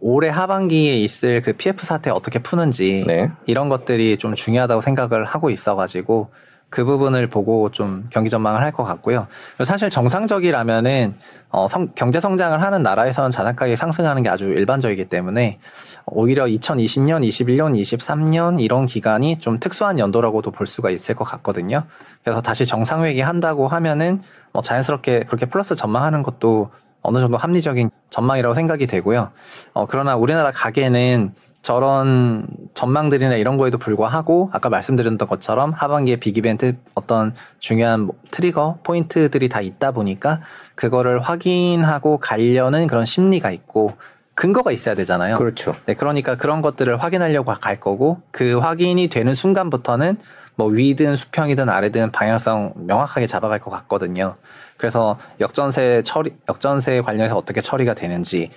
올해 0.00 0.28
하반기에 0.28 0.96
있을 0.96 1.40
그 1.42 1.52
PF 1.54 1.86
사태 1.86 2.10
어떻게 2.10 2.38
푸는지 2.38 3.04
네. 3.06 3.30
이런 3.46 3.68
것들이 3.68 4.18
좀 4.18 4.34
중요하다고 4.34 4.80
생각을 4.82 5.24
하고 5.24 5.50
있어가지고 5.50 6.28
그 6.68 6.84
부분을 6.84 7.28
보고 7.28 7.70
좀 7.70 8.06
경기 8.10 8.28
전망을 8.28 8.60
할 8.60 8.72
것 8.72 8.82
같고요. 8.84 9.28
사실 9.64 9.88
정상적이라면은 9.88 11.14
어, 11.50 11.68
성- 11.68 11.88
경제 11.94 12.20
성장을 12.20 12.60
하는 12.60 12.82
나라에서는 12.82 13.30
자산 13.30 13.54
가격이 13.56 13.76
상승하는 13.76 14.22
게 14.24 14.28
아주 14.28 14.46
일반적이기 14.46 15.06
때문에 15.06 15.58
오히려 16.06 16.44
2020년, 16.46 17.26
21년, 17.26 17.80
23년 17.80 18.60
이런 18.60 18.84
기간이 18.86 19.38
좀 19.38 19.60
특수한 19.60 19.98
연도라고도 20.00 20.50
볼 20.50 20.66
수가 20.66 20.90
있을 20.90 21.14
것 21.14 21.24
같거든요. 21.24 21.84
그래서 22.24 22.42
다시 22.42 22.66
정상 22.66 23.04
회귀 23.04 23.20
한다고 23.20 23.68
하면은 23.68 24.20
뭐 24.52 24.60
자연스럽게 24.60 25.20
그렇게 25.20 25.46
플러스 25.46 25.74
전망하는 25.76 26.22
것도 26.24 26.70
어느 27.02 27.20
정도 27.20 27.36
합리적인 27.36 27.90
전망이라고 28.10 28.54
생각이 28.54 28.86
되고요. 28.86 29.30
어, 29.74 29.86
그러나 29.86 30.16
우리나라 30.16 30.50
가계는 30.50 31.34
저런 31.62 32.46
전망들이나 32.74 33.34
이런 33.34 33.56
거에도 33.56 33.76
불구하고 33.76 34.50
아까 34.52 34.68
말씀드렸던 34.68 35.26
것처럼 35.26 35.72
하반기에 35.72 36.16
빅이벤트 36.16 36.76
어떤 36.94 37.34
중요한 37.58 38.02
뭐 38.02 38.14
트리거 38.30 38.78
포인트들이 38.84 39.48
다 39.48 39.60
있다 39.60 39.90
보니까 39.90 40.42
그거를 40.76 41.20
확인하고 41.20 42.18
가려는 42.18 42.86
그런 42.86 43.04
심리가 43.04 43.50
있고 43.50 43.94
근거가 44.36 44.70
있어야 44.70 44.94
되잖아요. 44.94 45.38
그렇죠. 45.38 45.74
네, 45.86 45.94
그러니까 45.94 46.36
그런 46.36 46.62
것들을 46.62 47.02
확인하려고 47.02 47.52
갈 47.54 47.80
거고 47.80 48.20
그 48.30 48.58
확인이 48.58 49.08
되는 49.08 49.34
순간부터는 49.34 50.18
뭐 50.54 50.68
위든 50.68 51.16
수평이든 51.16 51.68
아래든 51.68 52.12
방향성 52.12 52.74
명확하게 52.76 53.26
잡아갈 53.26 53.58
것 53.58 53.70
같거든요. 53.70 54.36
그래서 54.76 55.18
역전세 55.40 56.02
처리, 56.04 56.32
역전세 56.48 57.00
관련해서 57.00 57.36
어떻게 57.36 57.60
처리가 57.60 57.94
되는지 57.94 58.50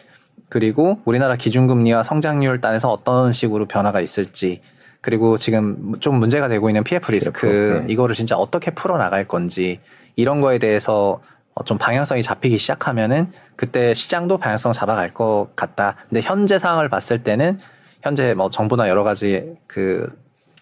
그리고 0.49 0.99
우리나라 1.05 1.35
기준금리와 1.35 2.03
성장률 2.03 2.61
단에서 2.61 2.91
어떤 2.91 3.31
식으로 3.31 3.65
변화가 3.65 4.01
있을지 4.01 4.61
그리고 5.01 5.37
지금 5.37 5.95
좀 5.99 6.15
문제가 6.15 6.47
되고 6.47 6.69
있는 6.69 6.83
PF 6.83 7.11
리스크 7.11 7.47
PF, 7.47 7.83
네. 7.87 7.93
이거를 7.93 8.15
진짜 8.15 8.35
어떻게 8.35 8.71
풀어 8.71 8.97
나갈 8.97 9.27
건지 9.27 9.79
이런 10.15 10.41
거에 10.41 10.59
대해서 10.59 11.21
어, 11.55 11.63
좀 11.63 11.77
방향성이 11.77 12.21
잡히기 12.21 12.57
시작하면은 12.57 13.31
그때 13.55 13.93
시장도 13.93 14.37
방향성 14.37 14.73
잡아갈 14.73 15.13
것 15.13 15.49
같다. 15.55 15.95
근데 16.09 16.21
현재 16.21 16.59
상황을 16.59 16.89
봤을 16.89 17.23
때는 17.23 17.59
현재 18.01 18.33
뭐 18.33 18.49
정부나 18.49 18.89
여러 18.89 19.03
가지 19.03 19.55
그 19.67 20.09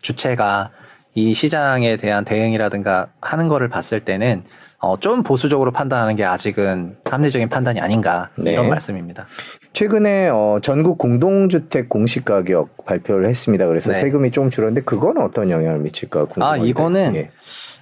주체가 0.01 0.71
이 1.15 1.33
시장에 1.33 1.97
대한 1.97 2.25
대응이라든가 2.25 3.07
하는 3.21 3.47
거를 3.47 3.69
봤을 3.69 3.99
때는 3.99 4.43
어, 4.79 4.95
좀 4.99 5.23
보수적으로 5.23 5.71
판단하는 5.71 6.15
게 6.15 6.23
아직은 6.23 6.97
합리적인 7.05 7.49
판단이 7.49 7.79
아닌가 7.79 8.29
네. 8.35 8.51
이런 8.51 8.69
말씀입니다. 8.69 9.25
최근에 9.73 10.29
어, 10.29 10.59
전국 10.61 10.99
공동주택 10.99 11.89
공시 11.89 12.23
가격 12.23 12.85
발표를 12.85 13.27
했습니다. 13.27 13.67
그래서 13.67 13.91
네. 13.91 13.99
세금이 13.99 14.31
좀 14.31 14.51
줄었는데 14.51 14.85
그건 14.85 15.17
어떤 15.17 15.49
영향을 15.49 15.79
미칠까 15.79 16.25
궁금한데. 16.25 16.61
아, 16.61 16.63
이거는 16.63 17.15
예. 17.15 17.31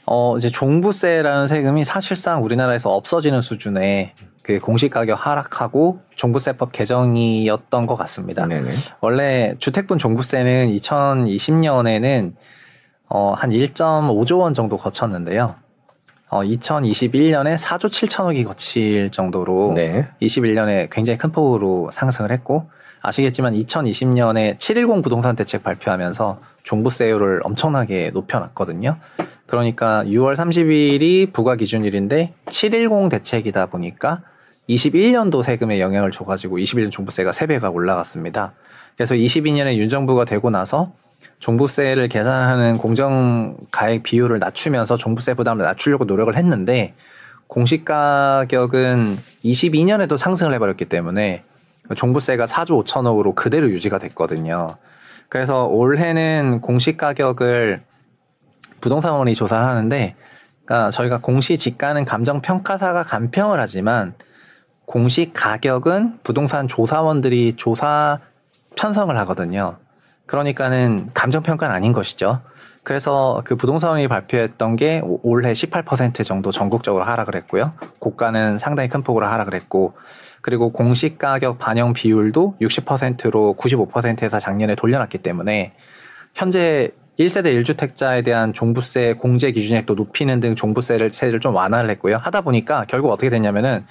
어, 0.06 0.38
이제 0.38 0.50
종부세라는 0.50 1.48
세금이 1.48 1.84
사실상 1.84 2.44
우리나라에서 2.44 2.92
없어지는 2.92 3.42
수준의 3.42 4.14
그 4.42 4.60
공시가격 4.60 5.26
하락하고 5.26 6.00
종부세법 6.16 6.72
개정이었던 6.72 7.88
것 7.88 7.96
같습니다. 7.96 8.46
네네. 8.46 8.72
원래 9.02 9.56
주택분 9.58 9.98
종부세는 9.98 10.70
2020년에는 10.76 12.34
어, 13.10 13.34
한 13.36 13.50
1.5조 13.50 14.40
원 14.40 14.54
정도 14.54 14.78
거쳤는데요. 14.78 15.56
어, 16.36 16.44
2021년에 16.44 17.58
4조 17.58 17.86
7천억이 17.86 18.46
거칠 18.46 19.10
정도로 19.10 19.72
네. 19.74 20.10
21년에 20.22 20.90
굉장히 20.92 21.18
큰 21.18 21.32
폭으로 21.32 21.90
상승을 21.94 22.30
했고 22.32 22.70
아시겠지만 23.02 23.54
2020년에 23.54 24.60
710 24.60 25.02
부동산 25.02 25.38
대책 25.38 25.64
발표하면서 25.64 26.42
종부세율을 26.64 27.42
엄청나게 27.44 28.12
높여놨거든요. 28.14 28.98
그러니까 29.46 30.04
6월 30.06 30.36
30일이 30.36 31.32
부과 31.32 31.56
기준일인데 31.56 32.34
710 32.50 33.10
대책이다 33.10 33.68
보니까 33.68 34.22
21년도 34.68 35.42
세금에 35.44 35.80
영향을 35.80 36.12
줘가지고 36.12 36.58
21년 36.58 36.92
종부세가 36.92 37.32
3배가 37.32 37.74
올라갔습니다. 37.74 38.54
그래서 38.98 39.16
22년에 39.16 39.76
윤 39.76 39.88
정부가 39.88 40.26
되고 40.26 40.50
나서 40.50 40.92
종부세를 41.40 42.08
계산하는 42.08 42.78
공정 42.78 43.58
가액 43.72 44.04
비율을 44.04 44.40
낮추면서 44.40 44.98
종부세 44.98 45.34
부담을 45.34 45.66
낮추려고 45.66 46.06
노력을 46.06 46.36
했는데 46.36 46.94
공시 47.48 47.86
가격은 47.86 49.18
22년에도 49.44 50.18
상승을 50.18 50.54
해버렸기 50.54 50.86
때문에 50.86 51.44
종부세가 51.96 52.46
4조 52.46 52.84
5천억으로 52.84 53.36
그대로 53.36 53.70
유지가 53.70 54.00
됐거든요. 54.00 54.78
그래서 55.30 55.66
올해는 55.66 56.62
공시 56.62 56.98
가격을 56.98 57.84
부동산원이 58.82 59.36
조사를 59.36 59.64
하는데 59.64 60.16
그러니까 60.66 60.92
저희가 60.92 61.20
공시 61.20 61.58
지가는 61.58 62.06
감정 62.06 62.42
평가사가 62.42 63.04
감평을 63.04 63.60
하지만 63.60 64.14
공시 64.86 65.32
가격은 65.34 66.20
부동산 66.24 66.68
조사원들이 66.68 67.56
조사 67.56 68.20
편성을 68.76 69.16
하거든요. 69.20 69.78
그러니까는 70.26 71.12
감정평가는 71.14 71.76
아닌 71.76 71.94
것이죠. 71.94 72.42
그래서 72.84 73.42
그 73.46 73.56
부동산원이 73.56 74.08
발표했던 74.08 74.76
게 74.76 75.02
올해 75.04 75.54
18% 75.54 76.24
정도 76.24 76.52
전국적으로 76.52 77.04
하락을 77.04 77.36
했고요. 77.36 77.74
고가는 78.00 78.60
상당히 78.60 78.90
큰 78.90 79.02
폭으로 79.02 79.26
하락을 79.26 79.56
했고 79.56 79.94
그리고 80.42 80.72
공시 80.72 81.18
가격 81.18 81.58
반영 81.58 81.94
비율도 81.94 82.58
60%로 82.62 83.56
95%에서 83.58 84.40
작년에 84.40 84.76
돌려놨기 84.76 85.18
때문에 85.18 85.74
현재 86.36 86.92
1세대 87.18 87.60
1주택자에 87.64 88.24
대한 88.24 88.54
종부세 88.54 89.14
공제 89.14 89.52
기준액도 89.52 89.96
높이는 89.96 90.40
등 90.40 90.54
종부세를 90.54 91.12
세를 91.14 91.40
좀 91.40 91.56
완화를 91.56 91.90
했고요. 91.90 92.18
하다 92.18 92.42
보니까 92.42 92.86
결국 92.88 93.12
어떻게 93.12 93.32
됐냐면은 93.32 93.86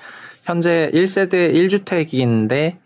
현재 0.45 0.91
1세대 0.95 1.53
1주택인데 1.53 2.77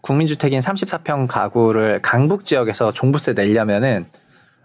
국민주택인 0.00 0.60
34평 0.60 1.26
가구를 1.28 2.00
강북 2.02 2.44
지역에서 2.44 2.92
종부세 2.92 3.32
내려면은 3.34 4.06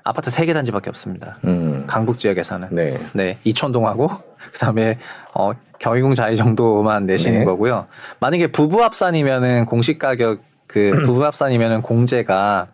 아파트 0.04 0.30
3개 0.30 0.54
단지밖에 0.54 0.90
없습니다. 0.90 1.38
음. 1.46 1.86
강북 1.88 2.20
지역에서는. 2.20 2.68
네. 2.72 3.00
네. 3.14 3.38
이촌동하고 3.44 4.10
그다음에 4.54 5.00
어 5.34 5.52
경희궁 5.80 6.14
자이 6.16 6.36
정도만 6.36 7.06
내시는 7.06 7.40
네. 7.40 7.46
거고요. 7.46 7.88
만약에 8.20 8.48
부부 8.48 8.84
합산이면은 8.84 9.66
공시 9.66 9.98
가격 9.98 10.42
그 10.68 10.92
부부 11.06 11.26
합산이면은 11.26 11.82
공제가 11.82 12.68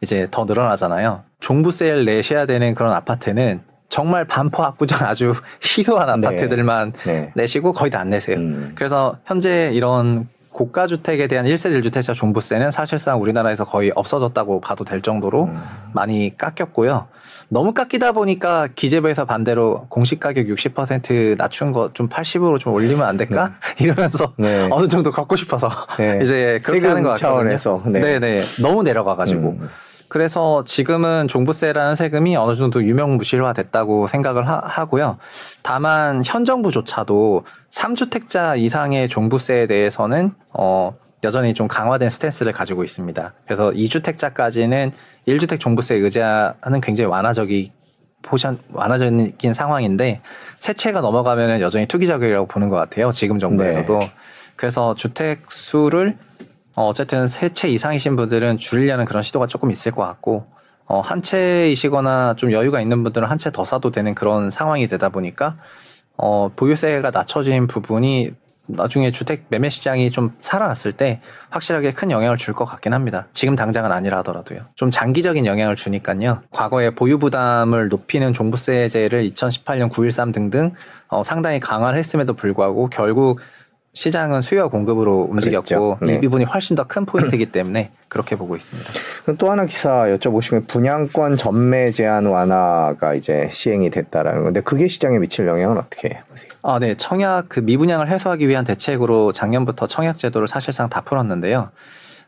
이제 0.00 0.28
더 0.30 0.44
늘어나잖아요. 0.44 1.22
종부세를 1.40 2.04
내셔야 2.04 2.46
되는 2.46 2.74
그런 2.74 2.92
아파트는 2.92 3.60
정말 3.88 4.24
반포 4.24 4.62
압구정 4.62 5.06
아주 5.06 5.32
희소한 5.62 6.20
네. 6.20 6.26
아파트들만 6.28 6.92
네. 7.04 7.32
내시고 7.34 7.72
거의 7.72 7.90
다 7.90 7.98
안 8.00 8.10
내세요. 8.10 8.36
음. 8.36 8.72
그래서 8.76 9.16
현재 9.24 9.70
이런 9.72 10.28
고가 10.58 10.88
주택에 10.88 11.28
대한 11.28 11.46
1세대 11.46 11.80
1주택자 11.80 12.16
종부세는 12.16 12.72
사실상 12.72 13.22
우리나라에서 13.22 13.64
거의 13.64 13.92
없어졌다고 13.94 14.60
봐도 14.60 14.84
될 14.84 15.02
정도로 15.02 15.44
음. 15.44 15.62
많이 15.92 16.36
깎였고요. 16.36 17.06
너무 17.48 17.72
깎이다 17.72 18.10
보니까 18.10 18.66
기재부에서 18.74 19.24
반대로 19.24 19.86
공시 19.88 20.18
가격 20.18 20.46
60% 20.46 21.36
낮춘 21.38 21.70
거 21.70 21.90
좀 21.94 22.08
80으로 22.08 22.58
좀 22.58 22.72
올리면 22.72 23.06
안 23.06 23.16
될까? 23.16 23.52
네. 23.76 23.84
이러면서 23.86 24.32
네. 24.36 24.68
어느 24.72 24.88
정도 24.88 25.12
걷고 25.12 25.36
싶어서 25.36 25.70
네. 25.96 26.18
이제 26.24 26.60
그렇게 26.64 26.88
하는 26.88 27.04
것 27.04 27.10
같거든요. 27.10 27.56
차원에서. 27.56 27.82
네. 27.86 28.18
네, 28.18 28.42
너무 28.60 28.82
내려가 28.82 29.14
가지고. 29.14 29.50
음. 29.60 29.68
그래서 30.08 30.64
지금은 30.64 31.28
종부세라는 31.28 31.94
세금이 31.94 32.34
어느 32.36 32.54
정도 32.56 32.82
유명무실화 32.82 33.52
됐다고 33.52 34.06
생각을 34.08 34.48
하, 34.48 34.84
고요 34.86 35.18
다만 35.62 36.22
현 36.24 36.44
정부조차도 36.44 37.44
3주택자 37.70 38.58
이상의 38.58 39.08
종부세에 39.08 39.66
대해서는 39.66 40.32
어 40.54 40.96
여전히 41.24 41.52
좀 41.52 41.68
강화된 41.68 42.10
스탠스를 42.10 42.52
가지고 42.52 42.84
있습니다. 42.84 43.34
그래서 43.44 43.70
2주택자까지는 43.70 44.92
1주택 45.26 45.60
종부세에 45.60 45.98
의지하는 45.98 46.80
굉장히 46.80 47.10
완화적이 47.10 47.72
포션 48.22 48.58
완화적인 48.72 49.54
상황인데 49.54 50.20
세채가 50.58 51.00
넘어가면 51.00 51.60
여전히 51.60 51.86
투기 51.86 52.06
자격이라고 52.06 52.46
보는 52.46 52.68
것 52.68 52.76
같아요. 52.76 53.10
지금 53.10 53.38
정부에서도. 53.38 53.98
네. 53.98 54.12
그래서 54.56 54.94
주택 54.94 55.50
수를 55.50 56.16
어, 56.78 56.86
어쨌든 56.86 57.26
세 57.26 57.48
채 57.48 57.68
이상이신 57.68 58.14
분들은 58.14 58.56
줄이려는 58.56 59.04
그런 59.04 59.24
시도가 59.24 59.48
조금 59.48 59.72
있을 59.72 59.90
것 59.90 60.02
같고 60.02 60.46
어, 60.86 61.00
한 61.00 61.22
채이시거나 61.22 62.34
좀 62.36 62.52
여유가 62.52 62.80
있는 62.80 63.02
분들은 63.02 63.26
한 63.28 63.36
채 63.36 63.50
더 63.50 63.64
사도 63.64 63.90
되는 63.90 64.14
그런 64.14 64.52
상황이 64.52 64.86
되다 64.86 65.08
보니까 65.08 65.56
어, 66.16 66.52
보유세가 66.54 67.10
낮춰진 67.10 67.66
부분이 67.66 68.30
나중에 68.66 69.10
주택 69.10 69.46
매매 69.48 69.70
시장이 69.70 70.12
좀 70.12 70.36
살아났을 70.38 70.92
때 70.92 71.20
확실하게 71.50 71.94
큰 71.94 72.12
영향을 72.12 72.36
줄 72.36 72.54
것 72.54 72.64
같긴 72.64 72.92
합니다. 72.92 73.26
지금 73.32 73.56
당장은 73.56 73.90
아니라 73.90 74.18
하더라도요. 74.18 74.60
좀 74.76 74.92
장기적인 74.92 75.46
영향을 75.46 75.74
주니까요. 75.74 76.42
과거에 76.52 76.90
보유 76.90 77.18
부담을 77.18 77.88
높이는 77.88 78.32
종부세제를 78.32 79.28
2018년 79.30 79.90
9.13 79.90 80.32
등등 80.32 80.74
어, 81.08 81.24
상당히 81.24 81.58
강화를 81.58 81.98
했음에도 81.98 82.34
불구하고 82.34 82.88
결국 82.88 83.40
시장은 83.98 84.42
수요 84.42 84.68
공급으로 84.68 85.26
움직였고 85.28 85.98
네. 86.02 86.14
이 86.14 86.20
부분이 86.20 86.44
훨씬 86.44 86.76
더 86.76 86.84
큰 86.84 87.04
포인트이기 87.04 87.46
때문에 87.50 87.90
그렇게 88.06 88.36
보고 88.36 88.54
있습니다. 88.54 88.88
그럼 89.24 89.36
또 89.38 89.50
하나 89.50 89.66
기사 89.66 89.90
여쭤보시면 90.04 90.68
분양권 90.68 91.36
전매 91.36 91.90
제한 91.90 92.26
완화가 92.26 93.14
이제 93.14 93.50
시행이 93.52 93.90
됐다라는 93.90 94.44
건데 94.44 94.60
그게 94.60 94.86
시장에 94.86 95.18
미칠 95.18 95.48
영향은 95.48 95.78
어떻게 95.78 96.20
보세요? 96.30 96.52
아, 96.62 96.78
네. 96.78 96.94
청약 96.96 97.48
그 97.48 97.58
미분양을 97.58 98.08
해소하기 98.08 98.46
위한 98.46 98.64
대책으로 98.64 99.32
작년부터 99.32 99.88
청약 99.88 100.16
제도를 100.16 100.46
사실상 100.46 100.88
다 100.88 101.00
풀었는데요. 101.00 101.70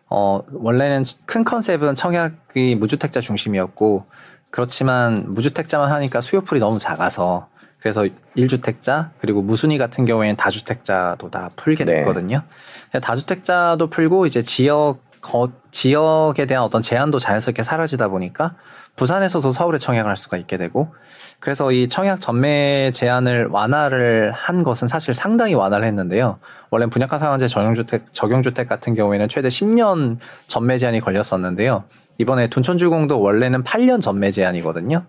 어, 0.09 0.43
원래는 0.53 1.05
큰 1.25 1.45
컨셉은 1.45 1.95
청약이 1.95 2.75
무주택자 2.81 3.21
중심이었고 3.21 4.07
그렇지만 4.51 5.33
무주택자만 5.35 5.89
하니까 5.93 6.21
수요풀이 6.21 6.59
너무 6.59 6.79
작아서 6.81 7.47
그래서 7.81 8.07
1주택자 8.37 9.11
그리고 9.21 9.43
무순위 9.43 9.79
같은 9.79 10.05
경우에는 10.05 10.37
다주택자도 10.37 11.31
다 11.31 11.51
풀게 11.57 11.85
네. 11.85 11.97
됐거든요. 11.97 12.43
네. 12.93 13.01
다주택자도 13.01 13.89
풀고 13.89 14.27
이제 14.27 14.43
지역 14.43 14.99
거, 15.21 15.51
지역에 15.71 16.47
대한 16.47 16.65
어떤 16.65 16.83
제한도 16.83 17.19
자연스럽게 17.19 17.63
사라지다 17.63 18.09
보니까 18.09 18.55
부산에서도 18.97 19.53
서울에 19.53 19.79
청약을 19.79 20.09
할 20.09 20.17
수가 20.17 20.37
있게 20.37 20.57
되고 20.57 20.95
그래서 21.41 21.73
이 21.73 21.89
청약 21.89 22.21
전매 22.21 22.91
제한을 22.93 23.47
완화를 23.47 24.33
한 24.33 24.63
것은 24.63 24.89
사실 24.89 25.15
상당히 25.15 25.55
완화를 25.55 25.87
했는데요. 25.87 26.39
원래 26.71 26.87
분양가 26.87 27.19
상한제 27.19 27.49
적용주택 27.49 28.13
적용주택 28.13 28.69
같은 28.69 28.95
경우에는 28.95 29.29
최대 29.29 29.49
10년 29.49 30.19
전매 30.47 30.77
제한이 30.77 31.01
걸렸었는데요. 31.01 31.85
이번에 32.19 32.51
둔촌주공도 32.51 33.21
원래는 33.21 33.65
8년 33.65 34.03
전매 34.03 34.31
제한이거든요. 34.31 35.07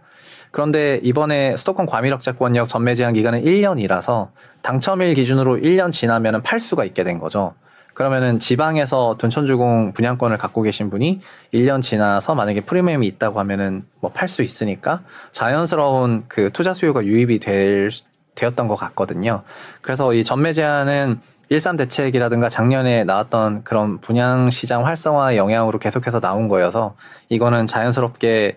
그런데 0.52 1.00
이번에 1.04 1.56
수도권 1.56 1.86
과밀억자권역 1.86 2.68
전매 2.68 2.94
제한 2.94 3.14
기간은 3.14 3.44
1년이라서 3.44 4.30
당첨일 4.62 5.14
기준으로 5.14 5.58
1년 5.58 5.92
지나면은 5.92 6.44
팔 6.44 6.60
수가 6.60 6.86
있게 6.86 7.04
된 7.04 7.20
거죠. 7.20 7.54
그러면은 7.94 8.40
지방에서 8.40 9.16
둔촌주공 9.18 9.94
분양권을 9.94 10.38
갖고 10.38 10.62
계신 10.62 10.90
분이 10.90 11.20
1년 11.54 11.82
지나서 11.82 12.36
만약에 12.36 12.62
프리미엄이 12.62 13.06
있다고 13.08 13.40
하면은 13.40 13.86
뭐 14.00 14.12
팔 14.12 14.28
수 14.30 14.44
있으니까 14.44 15.02
자연스러운 15.32 16.26
그 16.28 16.52
투자 16.52 16.74
수요가 16.74 17.04
유입이 17.04 17.40
될, 17.40 17.90
되었던 18.36 18.68
것 18.68 18.76
같거든요. 18.76 19.44
그래서 19.82 20.14
이 20.14 20.24
전매 20.24 20.54
제한은 20.54 21.20
일삼 21.50 21.76
대책이라든가 21.76 22.48
작년에 22.48 23.04
나왔던 23.04 23.66
그런 23.66 24.00
분양 24.00 24.50
시장 24.50 24.86
활성화의 24.86 25.38
영향으로 25.38 25.80
계속해서 25.80 26.22
나온 26.22 26.48
거여서 26.48 26.96
이거는 27.28 27.68
자연스럽게 27.68 28.56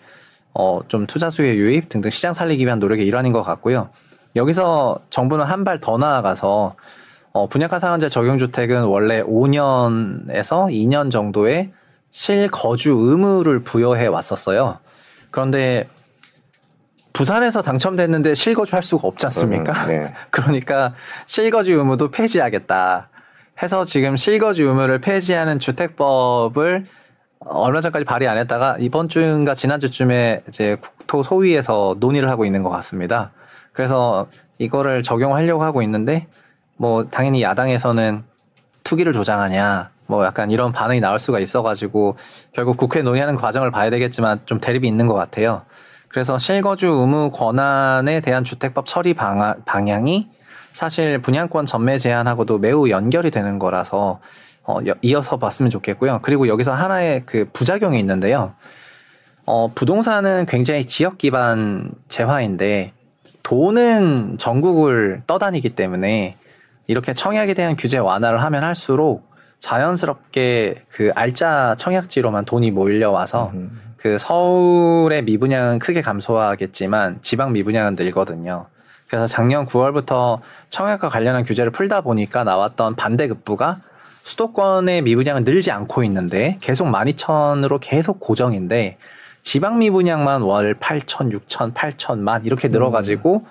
어, 0.55 0.81
좀 0.89 1.07
투자 1.07 1.31
수의 1.31 1.57
유입 1.59 1.89
등등 1.89 2.11
시장 2.11 2.33
살리기 2.33 2.65
위한 2.65 2.79
노력의 2.79 3.07
일환인 3.07 3.33
것 3.33 3.43
같고요. 3.43 3.89
여기서 4.37 4.99
정부는 5.11 5.45
한 5.45 5.65
발 5.65 5.79
더 5.81 5.99
나아가서 5.99 6.75
어, 7.33 7.49
분양가 7.49 7.81
상한제 7.81 8.09
적용 8.09 8.39
주택은 8.39 8.85
원래 8.85 9.23
5년에서 9.23 10.69
2년 10.71 11.11
정도의 11.11 11.73
실거주 12.11 12.91
의무를 12.97 13.65
부여해 13.65 14.07
왔었어요. 14.07 14.79
그런데 15.33 15.89
부산에서 17.13 17.63
당첨됐는데 17.63 18.35
실거주 18.35 18.75
할 18.77 18.83
수가 18.83 19.09
없지 19.09 19.27
않습니까? 19.27 19.73
음, 19.85 19.89
네. 19.89 20.15
그러니까 20.31 20.95
실거주 21.27 21.73
의무도 21.73 22.11
폐지하겠다. 22.11 23.09
해서 23.63 23.85
지금 23.85 24.17
실거주 24.17 24.65
의무를 24.67 25.01
폐지하는 25.01 25.59
주택법을 25.61 26.87
얼마 27.47 27.81
전까지 27.81 28.05
발의 28.05 28.29
안 28.29 28.39
했다가 28.39 28.77
이번 28.81 29.09
주인가 29.09 29.55
지난주쯤에 29.55 30.45
이제 30.49 30.77
국토 30.81 31.23
소위에서 31.23 31.97
논의를 31.99 32.31
하고 32.31 32.45
있는 32.45 32.63
것 32.63 32.71
같습니다. 32.71 33.33
그래서 33.73 34.29
이거를 34.59 35.03
적용하려고 35.03 35.63
하고 35.63 35.83
있는데 35.83 36.27
뭐 36.77 37.07
당연히 37.11 37.43
야당에서는 37.43 38.25
투기를 38.83 39.13
조장하냐 39.13 39.91
뭐 40.07 40.25
약간 40.25 40.51
이런 40.51 40.73
반응이 40.73 41.01
나올 41.01 41.19
수가 41.19 41.39
있어가지고 41.39 42.17
결국 42.53 42.77
국회 42.77 43.03
논의하는 43.03 43.37
과정을 43.37 43.71
봐야 43.71 43.91
되겠지만 43.91 44.41
좀 44.47 44.61
대립이 44.61 44.87
있는 44.87 45.07
것 45.07 45.15
같아요. 45.15 45.63
그래서 46.09 46.39
실거주 46.39 46.87
의무 46.87 47.31
권한에 47.33 48.21
대한 48.21 48.45
주택법 48.45 48.87
처리 48.87 49.15
방향이 49.15 50.29
사실 50.73 51.19
분양권 51.21 51.67
전매 51.67 51.99
제한하고도 51.99 52.59
매우 52.59 52.89
연결이 52.89 53.31
되는 53.31 53.59
거라서 53.59 54.21
어, 54.65 54.79
이어서 55.03 55.39
봤으면 55.39 55.71
좋겠고요. 55.71 56.21
그리고 56.23 56.49
여기서 56.49 56.73
하나의 56.73 57.23
그 57.27 57.49
부작용이 57.53 57.99
있는데요. 57.99 58.55
어, 59.47 59.71
부동산은 59.75 60.47
굉장히 60.47 60.87
지역 60.87 61.19
기반 61.19 61.91
재화인데 62.09 62.93
돈은 63.43 64.39
전국을 64.39 65.23
떠다니기 65.27 65.71
때문에 65.71 66.37
이렇게 66.87 67.13
청약에 67.13 67.53
대한 67.55 67.77
규제 67.77 67.99
완화를 67.99 68.43
하면 68.43 68.65
할수록 68.65 69.31
자연스럽게 69.59 70.85
그 70.89 71.11
알짜 71.15 71.75
청약지로만 71.79 72.45
돈이 72.45 72.71
몰려와서 72.71 73.53
그그 73.97 74.19
서울의 74.19 75.25
미분양은 75.25 75.79
크게 75.79 76.03
감소하겠지만 76.03 77.19
지방 77.23 77.53
미분양은 77.53 77.97
늘거든요. 77.97 78.67
그래서 79.09 79.27
작년 79.27 79.67
9월부터 79.67 80.41
청약과 80.71 81.09
관련한 81.09 81.45
규제를 81.45 81.71
풀다 81.71 82.01
보니까 82.01 82.45
나왔던 82.45 82.97
반대급부가 82.97 83.81
수도권의 84.25 85.03
미분양은 85.03 85.45
늘지 85.45 85.71
않고 85.71 86.03
있는데 86.05 86.57
계속 86.63 86.87
12,000으로 86.87 87.79
계속 87.81 88.21
고정인데 88.21 88.97
지방 89.43 89.79
미분양만 89.79 90.41
월 90.41 90.75
8천, 90.75 91.31
6천, 91.31 91.75
8천만 91.75 92.47
이렇게 92.47 92.69
늘어가지고 92.69 93.45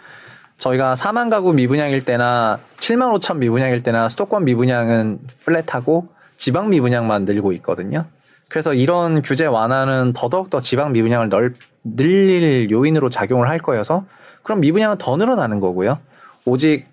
저희가 0.57 0.95
4만 0.95 1.29
가구 1.29 1.53
미분양일 1.53 2.03
때나 2.05 2.57
7만 2.77 3.15
5천 3.19 3.37
미분양일 3.37 3.83
때나 3.83 4.09
수도권 4.09 4.45
미분양은 4.45 5.19
플랫하고 5.45 6.07
지방 6.37 6.71
미분양만 6.71 7.25
늘고 7.25 7.53
있거든요. 7.53 8.05
그래서 8.49 8.73
이런 8.73 9.21
규제 9.21 9.45
완화는 9.45 10.13
더더욱더 10.13 10.59
지방 10.59 10.91
미분양을 10.91 11.29
넓, 11.29 11.53
늘릴 11.83 12.71
요인으로 12.71 13.11
작용을 13.11 13.47
할 13.47 13.59
거여서 13.59 14.05
그럼 14.41 14.59
미분양은 14.61 14.97
더 14.97 15.17
늘어나는 15.17 15.59
거고요. 15.59 15.99
오직 16.45 16.87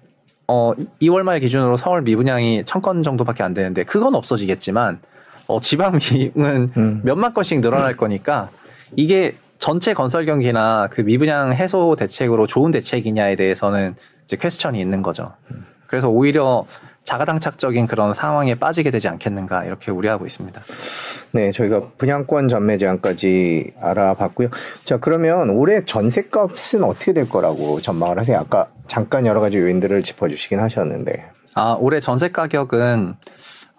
어 0.53 0.73
2월 1.01 1.23
말 1.23 1.39
기준으로 1.39 1.77
서울 1.77 2.03
미분양이 2.03 2.65
천 2.65 2.83
건 2.83 3.05
정도밖에 3.05 3.45
안 3.45 3.55
되는데 3.55 3.85
그건 3.85 4.17
없어지겠지만 4.17 4.99
어 5.47 5.61
지방 5.61 6.01
미은 6.01 6.73
음. 6.77 7.01
몇만 7.05 7.33
건씩 7.33 7.61
늘어날 7.61 7.97
거니까 7.97 8.51
이게 8.97 9.37
전체 9.59 9.95
건설 9.95 10.27
경기나 10.27 10.89
그 10.91 11.03
미분양 11.03 11.53
해소 11.53 11.95
대책으로 11.95 12.49
좋은 12.49 12.73
대책이냐에 12.73 13.37
대해서는 13.37 13.95
이제 14.25 14.37
퀘스천이 14.37 14.81
있는 14.81 15.03
거죠. 15.03 15.35
그래서 15.87 16.09
오히려 16.09 16.65
자가당착적인 17.05 17.87
그런 17.87 18.15
상황에 18.15 18.55
빠지게 18.55 18.91
되지 18.91 19.09
않겠는가 19.09 19.65
이렇게 19.65 19.91
우려하고 19.91 20.27
있습니다. 20.27 20.61
네, 21.33 21.51
저희가 21.53 21.83
분양권 21.99 22.49
전매 22.49 22.77
제한까지 22.77 23.73
알아봤고요. 23.81 24.51
자, 24.85 24.99
그러면 24.99 25.51
올해 25.51 25.85
전세값은 25.85 26.85
어떻게 26.85 27.13
될 27.13 27.29
거라고 27.29 27.81
전망을 27.81 28.19
하세요? 28.19 28.39
아까 28.39 28.69
잠깐 28.87 29.27
여러 29.27 29.41
가지 29.41 29.59
요인들을 29.59 30.03
짚어주시긴 30.03 30.61
하셨는데. 30.61 31.31
아, 31.55 31.77
올해 31.81 32.01
전세 32.01 32.29
가격은 32.31 33.17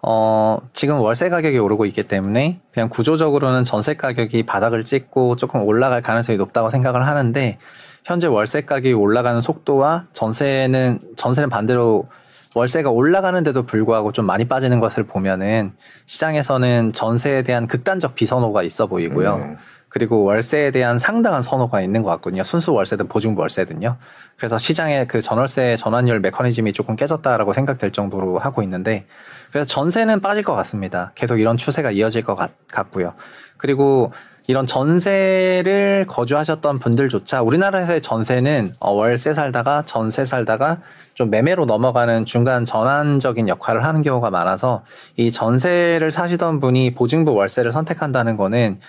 어, 0.04 0.58
지금 0.72 0.98
월세 1.00 1.28
가격이 1.28 1.58
오르고 1.58 1.86
있기 1.86 2.02
때문에 2.02 2.60
그냥 2.72 2.88
구조적으로는 2.88 3.62
전세 3.62 3.94
가격이 3.94 4.44
바닥을 4.44 4.84
찍고 4.84 5.36
조금 5.36 5.62
올라갈 5.62 6.02
가능성이 6.02 6.38
높다고 6.38 6.70
생각을 6.70 7.06
하는데 7.06 7.58
현재 8.04 8.26
월세 8.26 8.62
가격이 8.62 8.94
올라가는 8.94 9.40
속도와 9.40 10.06
전세는 10.12 10.98
전세는 11.16 11.48
반대로 11.50 12.08
월세가 12.54 12.90
올라가는데도 12.90 13.64
불구하고 13.64 14.12
좀 14.12 14.26
많이 14.26 14.46
빠지는 14.46 14.80
것을 14.80 15.04
보면은 15.04 15.72
시장에서는 16.06 16.92
전세에 16.92 17.42
대한 17.42 17.66
극단적 17.66 18.14
비선호가 18.14 18.62
있어 18.62 18.86
보이고요. 18.86 19.38
네. 19.38 19.56
그리고 19.88 20.22
월세에 20.24 20.70
대한 20.70 20.98
상당한 20.98 21.42
선호가 21.42 21.82
있는 21.82 22.02
것 22.02 22.08
같거든요. 22.12 22.42
순수 22.44 22.72
월세든 22.72 23.08
보증부 23.08 23.42
월세든요. 23.42 23.98
그래서 24.38 24.56
시장의 24.56 25.06
그 25.06 25.20
전월세 25.20 25.76
전환율 25.76 26.20
메커니즘이 26.20 26.72
조금 26.72 26.96
깨졌다라고 26.96 27.52
생각될 27.52 27.92
정도로 27.92 28.38
하고 28.38 28.62
있는데 28.62 29.04
그래서 29.50 29.66
전세는 29.66 30.20
빠질 30.20 30.44
것 30.44 30.54
같습니다. 30.54 31.12
계속 31.14 31.38
이런 31.38 31.58
추세가 31.58 31.90
이어질 31.90 32.24
것 32.24 32.36
같, 32.36 32.52
같고요. 32.68 33.12
그리고 33.58 34.12
이런 34.46 34.66
전세를 34.66 36.06
거주하셨던 36.08 36.78
분들조차 36.78 37.42
우리나라에서의 37.42 38.00
전세는 38.00 38.72
어, 38.80 38.92
월세 38.92 39.34
살다가 39.34 39.82
전세 39.84 40.24
살다가 40.24 40.78
좀 41.14 41.30
매매로 41.30 41.66
넘어가는 41.66 42.24
중간 42.24 42.64
전환적인 42.64 43.48
역할을 43.48 43.84
하는 43.84 44.02
경우가 44.02 44.30
많아서 44.30 44.82
이 45.16 45.30
전세를 45.30 46.10
사시던 46.10 46.60
분이 46.60 46.94
보증부 46.94 47.34
월세를 47.34 47.72
선택한다는 47.72 48.36
거는 48.36 48.80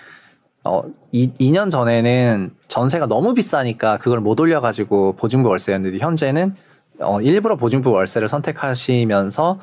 어, 0.64 0.82
이, 1.12 1.30
2년 1.34 1.70
전에는 1.70 2.50
전세가 2.68 3.06
너무 3.06 3.34
비싸니까 3.34 3.98
그걸 3.98 4.20
못 4.20 4.40
올려가지고 4.40 5.16
보증부 5.16 5.50
월세였는데 5.50 5.98
현재는 5.98 6.54
어, 7.00 7.20
일부러 7.20 7.56
보증부 7.56 7.90
월세를 7.90 8.28
선택하시면서 8.28 9.60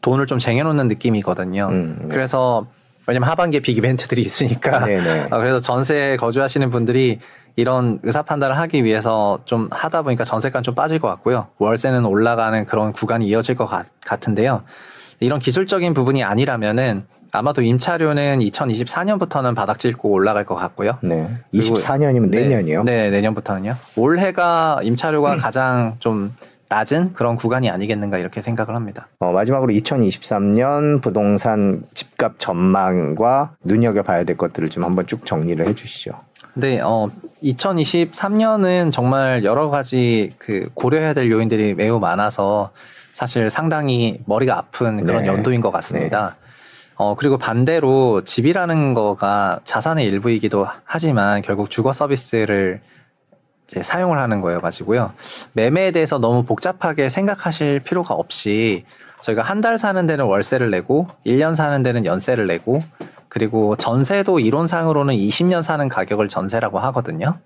돈을 0.00 0.26
좀 0.26 0.38
쟁여놓는 0.38 0.86
느낌이거든요. 0.86 1.68
음, 1.70 1.98
네. 2.02 2.08
그래서 2.08 2.66
왜냐면 3.08 3.30
하반기에 3.30 3.60
빅 3.60 3.76
이벤트들이 3.76 4.20
있으니까. 4.20 4.84
네네. 4.84 5.28
어, 5.30 5.38
그래서 5.38 5.60
전세에 5.60 6.16
거주하시는 6.16 6.70
분들이 6.70 7.18
이런 7.62 7.98
의사 8.04 8.22
판단을 8.22 8.56
하기 8.56 8.84
위해서 8.84 9.40
좀 9.44 9.66
하다 9.72 10.02
보니까 10.02 10.22
전세가 10.22 10.62
좀 10.62 10.76
빠질 10.76 11.00
것 11.00 11.08
같고요. 11.08 11.48
월세는 11.58 12.04
올라가는 12.04 12.64
그런 12.66 12.92
구간이 12.92 13.26
이어질 13.26 13.56
것 13.56 13.66
같, 13.66 13.86
같은데요. 14.06 14.62
이런 15.18 15.40
기술적인 15.40 15.92
부분이 15.92 16.22
아니라면은 16.22 17.04
아마도 17.32 17.62
임차료는 17.62 18.38
2024년부터는 18.38 19.56
바닥 19.56 19.80
찔고 19.80 20.08
올라갈 20.08 20.44
것 20.44 20.54
같고요. 20.54 20.98
네. 21.02 21.28
그리고- 21.50 21.74
24년이면 21.74 22.30
네, 22.30 22.42
내년이요? 22.42 22.84
네, 22.84 23.10
내년부터는요. 23.10 23.74
올해가 23.96 24.78
임차료가 24.84 25.38
가장 25.38 25.96
좀 25.98 26.32
낮은 26.68 27.12
그런 27.14 27.34
구간이 27.34 27.68
아니겠는가 27.70 28.18
이렇게 28.18 28.40
생각을 28.40 28.76
합니다. 28.76 29.08
어, 29.18 29.32
마지막으로 29.32 29.72
2023년 29.72 31.02
부동산 31.02 31.82
집값 31.94 32.38
전망과 32.38 33.54
눈여겨봐야 33.64 34.22
될 34.24 34.36
것들을 34.36 34.68
좀 34.70 34.84
한번 34.84 35.06
쭉 35.08 35.26
정리를 35.26 35.66
해주시죠. 35.66 36.12
근데 36.58 36.80
어 36.82 37.08
2023년은 37.44 38.90
정말 38.90 39.44
여러 39.44 39.70
가지 39.70 40.32
그 40.38 40.68
고려해야 40.74 41.14
될 41.14 41.30
요인들이 41.30 41.74
매우 41.74 42.00
많아서 42.00 42.70
사실 43.12 43.48
상당히 43.48 44.18
머리가 44.26 44.58
아픈 44.58 45.04
그런 45.04 45.22
네. 45.22 45.28
연도인 45.28 45.60
것 45.60 45.70
같습니다. 45.70 46.34
어 46.96 47.14
그리고 47.14 47.38
반대로 47.38 48.24
집이라는 48.24 48.92
거가 48.92 49.60
자산의 49.62 50.04
일부이기도 50.06 50.66
하지만 50.82 51.42
결국 51.42 51.70
주거 51.70 51.92
서비스를 51.92 52.80
이제 53.68 53.80
사용을 53.80 54.18
하는 54.18 54.40
거여 54.40 54.60
가지고요. 54.60 55.12
매매에 55.52 55.92
대해서 55.92 56.18
너무 56.18 56.42
복잡하게 56.42 57.08
생각하실 57.08 57.80
필요가 57.84 58.14
없이 58.14 58.84
저희가 59.20 59.42
한 59.42 59.60
달 59.60 59.78
사는 59.78 60.04
데는 60.08 60.24
월세를 60.24 60.72
내고 60.72 61.06
1년 61.24 61.54
사는 61.54 61.84
데는 61.84 62.04
연세를 62.04 62.48
내고 62.48 62.80
그리고 63.28 63.76
전세도 63.76 64.40
이론상으로는 64.40 65.14
20년 65.14 65.62
사는 65.62 65.88
가격을 65.88 66.28
전세라고 66.28 66.78
하거든요. 66.78 67.38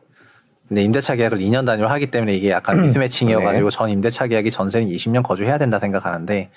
근데 0.68 0.82
임대차 0.82 1.16
계약을 1.16 1.38
2년 1.38 1.66
단위로 1.66 1.88
하기 1.88 2.10
때문에 2.10 2.34
이게 2.34 2.50
약간 2.50 2.80
미스매칭이어가지고 2.82 3.70
전 3.70 3.90
임대차 3.90 4.28
계약이 4.28 4.50
전세는 4.50 4.88
20년 4.88 5.22
거주해야 5.22 5.58
된다 5.58 5.78
생각하는데 5.78 6.50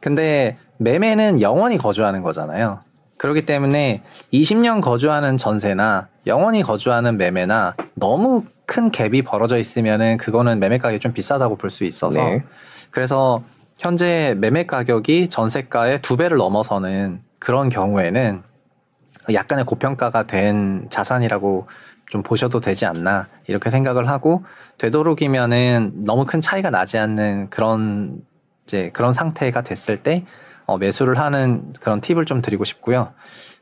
근데 0.00 0.58
매매는 0.78 1.40
영원히 1.40 1.78
거주하는 1.78 2.22
거잖아요. 2.22 2.80
그렇기 3.16 3.46
때문에 3.46 4.02
20년 4.32 4.80
거주하는 4.80 5.36
전세나 5.38 6.08
영원히 6.26 6.62
거주하는 6.62 7.16
매매나 7.16 7.74
너무 7.94 8.44
큰 8.66 8.90
갭이 8.90 9.24
벌어져 9.24 9.56
있으면은 9.58 10.18
그거는 10.18 10.60
매매 10.60 10.78
가격이 10.78 11.00
좀 11.00 11.12
비싸다고 11.12 11.56
볼 11.56 11.70
수 11.70 11.84
있어서 11.84 12.20
네. 12.22 12.44
그래서 12.90 13.42
현재 13.78 14.34
매매 14.38 14.66
가격이 14.66 15.30
전세가의 15.30 16.02
두 16.02 16.16
배를 16.16 16.36
넘어서는 16.36 17.22
그런 17.38 17.68
경우에는 17.68 18.42
약간의 19.32 19.64
고평가가 19.64 20.24
된 20.24 20.86
자산이라고 20.90 21.68
좀 22.06 22.22
보셔도 22.22 22.60
되지 22.60 22.86
않나 22.86 23.28
이렇게 23.46 23.70
생각을 23.70 24.08
하고 24.08 24.44
되도록이면은 24.78 26.04
너무 26.04 26.24
큰 26.24 26.40
차이가 26.40 26.70
나지 26.70 26.98
않는 26.98 27.50
그런 27.50 28.22
이제 28.64 28.90
그런 28.92 29.12
상태가 29.12 29.62
됐을 29.62 29.98
때 29.98 30.24
어, 30.66 30.78
매수를 30.78 31.18
하는 31.18 31.72
그런 31.80 32.00
팁을 32.00 32.24
좀 32.24 32.42
드리고 32.42 32.64
싶고요. 32.64 33.12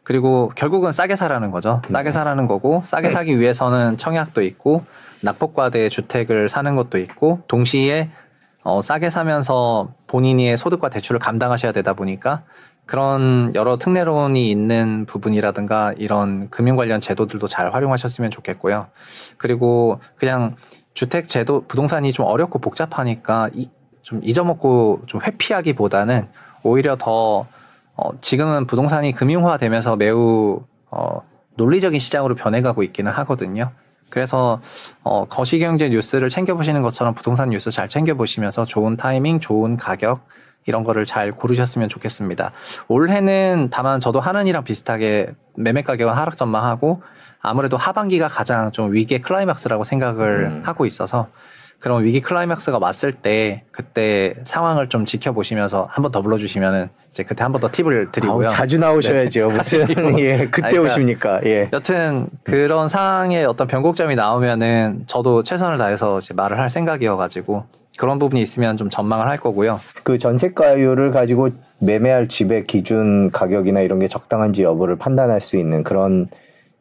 그리고 0.02 0.52
결국은 0.54 0.92
싸게 0.92 1.16
사라는 1.16 1.50
거죠. 1.50 1.82
싸게 1.90 2.12
사라는 2.12 2.46
거고 2.46 2.82
싸게 2.84 3.10
사기 3.10 3.40
위해서는 3.40 3.96
청약도 3.96 4.42
있고 4.42 4.84
낙폭과대 5.22 5.88
주택을 5.88 6.48
사는 6.48 6.76
것도 6.76 6.98
있고 6.98 7.40
동시에 7.48 8.10
어, 8.62 8.82
싸게 8.82 9.10
사면서 9.10 9.94
본인의 10.06 10.56
소득과 10.56 10.90
대출을 10.90 11.18
감당하셔야 11.20 11.72
되다 11.72 11.94
보니까 11.94 12.42
그런 12.86 13.52
여러 13.56 13.78
특례론이 13.78 14.48
있는 14.48 15.06
부분이라든가 15.06 15.92
이런 15.98 16.48
금융 16.50 16.76
관련 16.76 17.00
제도들도 17.00 17.46
잘 17.48 17.74
활용하셨으면 17.74 18.30
좋겠고요. 18.30 18.86
그리고 19.36 20.00
그냥 20.16 20.54
주택 20.94 21.28
제도 21.28 21.64
부동산이 21.66 22.12
좀 22.12 22.26
어렵고 22.26 22.60
복잡하니까 22.60 23.50
이, 23.54 23.68
좀 24.02 24.20
잊어먹고 24.22 25.02
좀 25.06 25.20
회피하기보다는 25.20 26.28
오히려 26.62 26.96
더 26.96 27.46
어, 27.96 28.10
지금은 28.20 28.66
부동산이 28.66 29.12
금융화되면서 29.12 29.96
매우 29.96 30.62
어, 30.90 31.22
논리적인 31.56 31.98
시장으로 31.98 32.34
변해가고 32.36 32.82
있기는 32.84 33.10
하거든요. 33.10 33.72
그래서 34.10 34.60
어, 35.02 35.24
거시경제 35.24 35.88
뉴스를 35.88 36.28
챙겨보시는 36.28 36.82
것처럼 36.82 37.14
부동산 37.14 37.50
뉴스 37.50 37.70
잘 37.70 37.88
챙겨보시면서 37.88 38.64
좋은 38.64 38.96
타이밍, 38.96 39.40
좋은 39.40 39.76
가격 39.76 40.26
이런 40.66 40.84
거를 40.84 41.06
잘 41.06 41.32
고르셨으면 41.32 41.88
좋겠습니다. 41.88 42.52
올해는 42.88 43.68
다만 43.70 44.00
저도 44.00 44.20
한은이랑 44.20 44.64
비슷하게 44.64 45.30
매매 45.54 45.82
가격은 45.82 46.12
하락 46.12 46.36
전망하고 46.36 47.02
아무래도 47.40 47.76
하반기가 47.76 48.28
가장 48.28 48.72
좀 48.72 48.92
위기의 48.92 49.20
클라이막스라고 49.22 49.84
생각을 49.84 50.44
음. 50.46 50.62
하고 50.64 50.84
있어서 50.86 51.28
그런 51.78 52.02
위기 52.04 52.20
클라이맥스가 52.22 52.78
왔을 52.78 53.12
때 53.12 53.62
그때 53.70 54.34
상황을 54.44 54.88
좀 54.88 55.04
지켜보시면서 55.04 55.86
한 55.90 56.02
번 56.02 56.10
더 56.10 56.22
불러주시면은 56.22 56.88
이제 57.10 57.22
그때 57.22 57.44
한 57.44 57.52
번 57.52 57.60
더 57.60 57.68
팁을 57.70 58.10
드리고요. 58.12 58.46
아우, 58.48 58.52
자주 58.52 58.78
나오셔야죠. 58.78 59.48
네. 59.48 59.54
무슨 59.56 59.80
예 60.18 60.38
그때 60.50 60.70
그러니까 60.70 60.82
오십니까? 60.82 61.40
예. 61.44 61.68
여튼 61.74 62.28
그런 62.44 62.88
상황에 62.88 63.44
어떤 63.44 63.66
변곡점이 63.68 64.16
나오면은 64.16 65.02
저도 65.06 65.42
최선을 65.42 65.76
다해서 65.76 66.18
이제 66.18 66.32
말을 66.32 66.58
할 66.58 66.70
생각이어가지고 66.70 67.66
그런 67.96 68.18
부분이 68.18 68.40
있으면 68.42 68.76
좀 68.76 68.90
전망을 68.90 69.26
할 69.26 69.38
거고요. 69.38 69.80
그 70.02 70.18
전세가율을 70.18 71.10
가지고 71.10 71.50
매매할 71.80 72.28
집의 72.28 72.66
기준 72.66 73.30
가격이나 73.30 73.80
이런 73.80 73.98
게 73.98 74.08
적당한지 74.08 74.62
여부를 74.62 74.96
판단할 74.96 75.40
수 75.40 75.56
있는 75.56 75.82
그런 75.82 76.28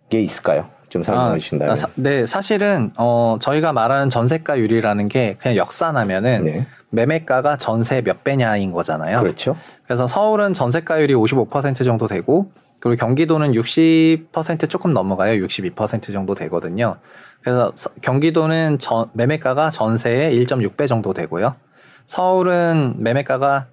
게 0.09 0.21
있을까요? 0.21 0.65
좀 0.89 1.03
설명해 1.03 1.39
주신다면. 1.39 1.71
아, 1.73 1.75
사- 1.75 1.89
네, 1.95 2.25
사실은 2.25 2.91
어 2.97 3.37
저희가 3.41 3.73
말하는 3.73 4.09
전세가율이라는 4.09 5.07
게 5.09 5.35
그냥 5.39 5.57
역산하면은 5.57 6.43
네. 6.45 6.67
매매가가 6.91 7.57
전세 7.57 8.01
몇 8.01 8.23
배냐인 8.23 8.71
거잖아요. 8.71 9.19
그렇죠. 9.19 9.57
그래서 9.85 10.07
서울은 10.07 10.53
전세가율이 10.53 11.13
55% 11.15 11.83
정도 11.83 12.07
되고 12.07 12.51
그리고 12.85 12.97
경기도는 12.99 13.53
60% 13.53 14.69
조금 14.69 14.93
넘어가요. 14.93 15.43
62% 15.43 16.13
정도 16.13 16.35
되거든요. 16.35 16.97
그래서 17.41 17.71
서- 17.73 17.89
경기도는 18.03 18.77
전- 18.77 19.07
매매가가 19.13 19.71
전세의 19.71 20.37
1.6배 20.45 20.87
정도 20.87 21.11
되고요. 21.11 21.55
서울은 22.05 22.97
매매가가 22.99 23.65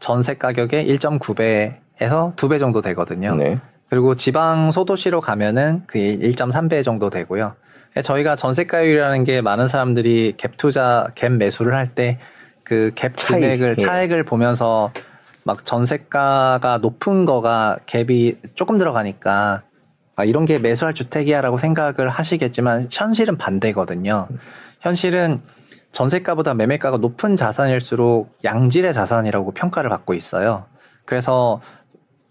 전세 0.00 0.34
가격의 0.34 0.86
1.9배에서 0.86 2.36
2배 2.36 2.58
정도 2.58 2.82
되거든요. 2.82 3.34
네. 3.36 3.58
그리고 3.88 4.16
지방 4.16 4.70
소도시로 4.70 5.22
가면은 5.22 5.84
그 5.86 5.98
1.3배 5.98 6.84
정도 6.84 7.08
되고요. 7.08 7.54
저희가 8.02 8.36
전세가율이라는 8.36 9.24
게 9.24 9.40
많은 9.40 9.66
사람들이 9.68 10.34
갭 10.36 10.58
투자, 10.58 11.06
갭 11.14 11.38
매수를 11.38 11.74
할 11.74 11.86
때 11.94 12.18
그 12.64 12.92
갭 12.94 13.16
차익, 13.16 13.40
금액을 13.40 13.76
예. 13.78 13.82
차액을 13.82 14.24
보면서 14.24 14.92
막 15.48 15.64
전세가가 15.64 16.76
높은 16.82 17.24
거가 17.24 17.78
갭이 17.86 18.54
조금 18.54 18.76
들어가니까 18.76 19.62
아, 20.14 20.24
이런 20.24 20.44
게 20.44 20.58
매수할 20.58 20.92
주택이야라고 20.92 21.56
생각을 21.56 22.10
하시겠지만 22.10 22.88
현실은 22.92 23.38
반대거든요. 23.38 24.28
현실은 24.80 25.40
전세가보다 25.90 26.52
매매가가 26.52 26.98
높은 26.98 27.34
자산일수록 27.34 28.36
양질의 28.44 28.92
자산이라고 28.92 29.52
평가를 29.52 29.88
받고 29.88 30.12
있어요. 30.12 30.66
그래서 31.06 31.62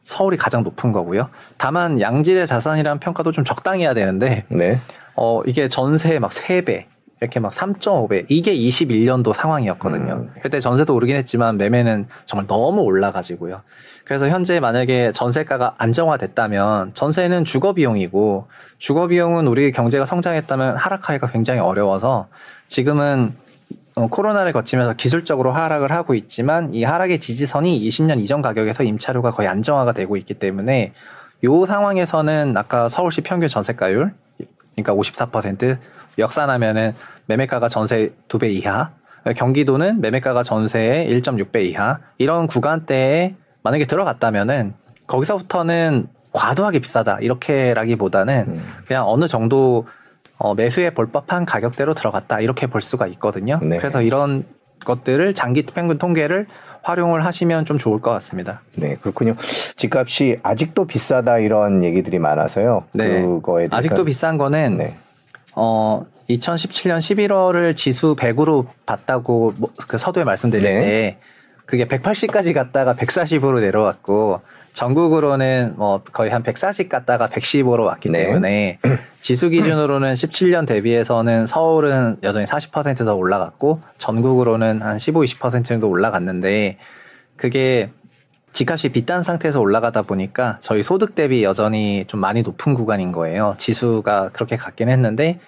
서울이 0.04 0.38
가장 0.38 0.62
높은 0.62 0.92
거고요. 0.92 1.30
다만 1.58 2.00
양질의 2.00 2.46
자산이라는 2.46 3.00
평가도 3.00 3.32
좀 3.32 3.44
적당히 3.44 3.82
해야 3.82 3.96
되는데 3.96 4.46
네. 4.50 4.80
어 5.16 5.42
이게 5.48 5.68
전세 5.68 6.20
막 6.20 6.30
3배 6.30 6.86
이렇게 7.20 7.40
막 7.40 7.54
3.5배 7.54 8.26
이게 8.30 8.56
21년도 8.56 9.34
상황이었거든요. 9.34 10.14
음. 10.14 10.32
그때 10.42 10.60
전세도 10.60 10.94
오르긴 10.94 11.16
했지만 11.16 11.58
매매는 11.58 12.08
정말 12.26 12.46
너무 12.48 12.82
올라가지고요. 12.82 13.62
그래서 14.04 14.30
현재 14.30 14.60
만약에 14.60 15.12
전세가가 15.12 15.76
안정화됐다면 15.78 16.94
전세는 16.94 17.44
주거 17.46 17.74
비용이고 17.74 18.48
주거 18.78 19.08
비용은 19.08 19.48
우리 19.48 19.72
경제가 19.72 20.06
성장했다면 20.06 20.76
하락하기가 20.78 21.32
굉장히 21.32 21.60
어려워서 21.60 22.28
지금은 22.68 23.34
어, 23.96 24.08
코로나를 24.08 24.54
거치면서 24.54 24.94
기술적으로 24.94 25.52
하락을 25.52 25.92
하고 25.92 26.14
있지만 26.14 26.72
이 26.76 26.84
하락의 26.84 27.20
지지선이 27.20 27.82
20년 27.88 28.20
이전 28.20 28.44
가격에서 28.44 28.84
임차료가 28.84 29.32
거의 29.32 29.48
안정화가 29.48 29.94
되고 29.94 30.18
있기 30.18 30.36
때문에 30.36 30.94
요 31.44 31.66
상황에서는 31.66 32.56
아까 32.56 32.90
서울시 32.90 33.22
평균 33.22 33.50
전세가율 33.50 34.14
그러니까 34.76 34.94
54% 34.94 35.80
역산하면은 36.18 36.94
매매가가 37.28 37.68
전세 37.70 38.12
두 38.28 38.38
배 38.40 38.50
이하 38.50 38.92
경기도는 39.36 40.00
매매가가 40.02 40.44
전세의 40.44 41.10
1.6배 41.22 41.64
이하 41.66 42.00
이런 42.18 42.48
구간대에 42.48 43.36
만약에 43.64 43.86
들어갔다면은 43.86 44.74
거기서부터는 45.08 46.08
과도하게 46.32 46.80
비싸다 46.80 47.18
이렇게라기보다는 47.20 48.46
음. 48.48 48.64
그냥 48.86 49.08
어느 49.08 49.28
정도 49.28 49.86
어, 50.38 50.54
매수에 50.54 50.92
볼 50.92 51.08
법한 51.08 51.46
가격대로 51.46 51.94
들어갔다 51.94 52.42
이렇게 52.42 52.68
볼 52.68 52.80
수가 52.82 53.08
있거든요. 53.08 53.60
네. 53.62 53.78
그래서 53.78 54.02
이런 54.02 54.46
것들을 54.86 55.34
장기 55.34 55.64
평균 55.64 55.98
통계를 55.98 56.46
활용을 56.84 57.26
하시면 57.26 57.66
좀 57.66 57.78
좋을 57.78 58.00
것 58.00 58.12
같습니다. 58.12 58.62
네, 58.78 58.96
그렇군요. 59.02 59.36
집값이 59.76 60.40
아직도 60.44 60.86
비싸다 60.86 61.40
이런 61.40 61.84
얘기들이 61.84 62.20
많아서요. 62.20 62.86
네. 62.94 63.22
그거에 63.22 63.64
대해서 63.68 63.76
아직도 63.76 64.06
비싼 64.06 64.38
거는 64.38 64.78
네. 64.78 64.96
어 65.60 66.06
2017년 66.30 67.00
11월을 67.00 67.76
지수 67.76 68.16
100으로 68.16 68.68
봤다고 68.86 69.54
뭐- 69.58 69.72
그 69.88 69.98
서두에 69.98 70.24
말씀드릴 70.24 70.64
네. 70.64 70.80
때 70.82 71.18
그게 71.66 71.86
180까지 71.88 72.54
갔다가 72.54 72.94
140으로 72.94 73.60
내려왔고 73.60 74.42
전국으로는 74.74 75.74
뭐 75.78 76.02
거의 76.12 76.30
한 76.30 76.44
140 76.44 76.90
갔다가 76.90 77.28
110으로 77.28 77.86
왔기 77.86 78.10
네. 78.12 78.26
때문에 78.28 78.80
지수 79.22 79.50
기준으로는 79.50 80.14
17년 80.14 80.68
대비해서는 80.68 81.48
서울은 81.48 82.18
여전히 82.22 82.46
40%더 82.46 83.16
올라갔고 83.16 83.82
전국으로는 83.98 84.84
한 84.84 85.00
15, 85.00 85.22
20% 85.22 85.66
정도 85.66 85.90
올라갔는데 85.90 86.78
그게 87.36 87.90
집값이 88.58 88.90
비싼 88.90 89.22
상태에서 89.22 89.60
올라가다 89.60 90.02
보니까 90.02 90.58
저희 90.62 90.82
소득 90.82 91.14
대비 91.14 91.44
여전히 91.44 92.06
좀 92.08 92.20
많이 92.20 92.42
높은 92.42 92.74
구간인 92.74 93.12
거예요. 93.12 93.54
지수가 93.60 94.32
그렇게 94.34 94.56
갔긴 94.56 94.90
했는데 94.90 95.40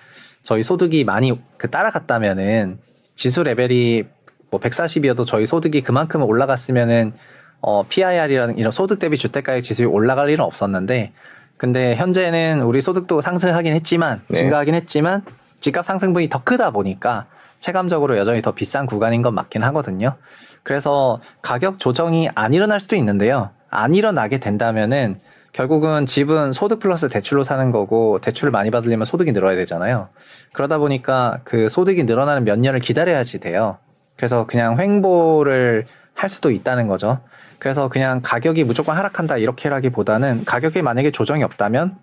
저희 0.44 0.62
소득이 0.62 1.06
많이 1.06 1.34
그 1.58 1.72
따라갔다면은 1.72 2.78
지수 3.16 3.42
레벨이 3.42 4.04
뭐 4.52 4.60
140이어도 4.60 5.26
저희 5.26 5.48
소득이 5.48 5.82
그만큼 5.82 6.22
올라갔으면은 6.22 7.14
어 7.62 7.84
PIR이라는 7.90 8.60
이런 8.60 8.72
소득 8.72 9.00
대비 9.00 9.18
주택 9.18 9.44
가격 9.44 9.62
지수가 9.62 9.90
올라갈 9.90 10.30
일은 10.30 10.46
없었는데 10.46 11.12
근데 11.58 11.96
현재는 11.96 12.62
우리 12.62 12.80
소득도 12.80 13.22
상승하긴 13.22 13.74
했지만 13.74 14.22
네. 14.28 14.38
증가하긴 14.38 14.76
했지만 14.76 15.24
집값 15.62 15.84
상승분이 15.84 16.30
더 16.30 16.44
크다 16.44 16.70
보니까 16.70 17.26
체감적으로 17.60 18.18
여전히 18.18 18.44
더 18.44 18.52
비싼 18.52 18.86
구간인 18.86 19.24
건 19.24 19.34
맞긴 19.34 19.64
하거든요. 19.64 20.16
그래서 20.64 21.20
가격 21.42 21.80
조정이 21.80 22.30
안 22.36 22.54
일어날 22.54 22.80
수도 22.80 22.96
있는데요. 22.96 23.50
안 23.70 23.94
일어나게 23.96 24.40
된다면은 24.40 25.20
결국은 25.52 26.06
집은 26.06 26.54
소득 26.54 26.80
플러스 26.80 27.10
대출로 27.10 27.44
사는 27.44 27.72
거고 27.72 28.20
대출을 28.22 28.52
많이 28.52 28.70
받으려면 28.72 29.06
소득이 29.06 29.32
늘어야 29.32 29.56
되잖아요. 29.56 30.10
그러다 30.54 30.78
보니까 30.78 31.40
그 31.44 31.70
소득이 31.70 32.04
늘어나는 32.04 32.44
몇 32.44 32.60
년을 32.60 32.80
기다려야지 32.80 33.40
돼요. 33.40 33.78
그래서 34.16 34.46
그냥 34.46 34.80
횡보를 34.80 35.86
할 36.14 36.30
수도 36.30 36.52
있다는 36.52 36.88
거죠. 36.88 37.20
그래서 37.58 37.90
그냥 37.90 38.22
가격이 38.24 38.64
무조건 38.64 38.96
하락한다 38.96 39.38
이렇게라기보다는 39.38 40.46
가격에 40.46 40.82
만약에 40.82 41.12
조정이 41.12 41.44
없다면 41.44 41.98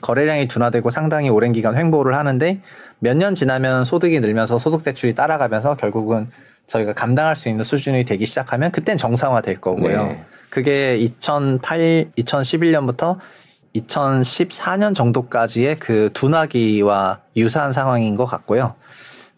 거래량이 0.00 0.48
둔화되고 0.48 0.90
상당히 0.90 1.28
오랜 1.28 1.52
기간 1.52 1.76
횡보를 1.76 2.14
하는데 2.14 2.60
몇 3.00 3.16
년 3.16 3.34
지나면 3.34 3.84
소득이 3.84 4.20
늘면서 4.20 4.58
소득 4.58 4.82
대출이 4.84 5.14
따라가면서 5.14 5.76
결국은 5.76 6.28
저희가 6.68 6.92
감당할 6.92 7.34
수 7.34 7.48
있는 7.48 7.64
수준이 7.64 8.04
되기 8.04 8.26
시작하면 8.26 8.70
그땐 8.70 8.96
정상화 8.96 9.40
될 9.40 9.60
거고요. 9.60 10.06
네. 10.06 10.24
그게 10.50 10.96
2008, 10.96 12.12
2011년부터 12.16 13.18
2014년 13.74 14.94
정도까지의 14.94 15.78
그 15.78 16.10
둔화기와 16.14 17.20
유사한 17.36 17.72
상황인 17.72 18.16
것 18.16 18.24
같고요. 18.24 18.74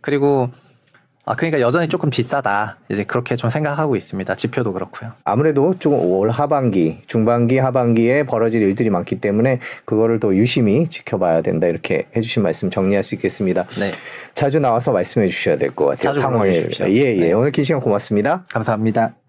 그리고 0.01 0.51
아 1.31 1.37
그러니까 1.37 1.61
여전히 1.61 1.87
조금 1.87 2.11
비싸다 2.11 2.77
이제 2.89 3.05
그렇게 3.05 3.37
좀 3.37 3.51
생각하고 3.51 3.95
있습니다. 3.95 4.35
지표도 4.35 4.73
그렇고요. 4.73 5.13
아무래도 5.23 5.77
좀올 5.79 6.31
하반기, 6.31 6.99
중반기, 7.07 7.59
하반기에 7.59 8.25
벌어질 8.25 8.63
일들이 8.63 8.91
많기 8.91 9.21
때문에 9.21 9.61
그거를 9.85 10.19
또 10.19 10.35
유심히 10.35 10.89
지켜봐야 10.89 11.43
된다 11.43 11.69
이렇게 11.69 12.07
해주신 12.17 12.43
말씀 12.43 12.69
정리할 12.69 13.05
수 13.05 13.15
있겠습니다. 13.15 13.65
네, 13.79 13.93
자주 14.35 14.59
나와서 14.59 14.91
말씀해 14.91 15.29
주셔야 15.29 15.57
될 15.57 15.71
것 15.71 15.87
같아요. 15.87 16.15
자주. 16.15 16.21
불러주십시오. 16.21 16.89
예, 16.89 17.17
예. 17.17 17.21
네. 17.21 17.33
오늘 17.33 17.53
긴 17.53 17.63
시간 17.63 17.81
고맙습니다. 17.81 18.45
감사합니다. 18.51 19.20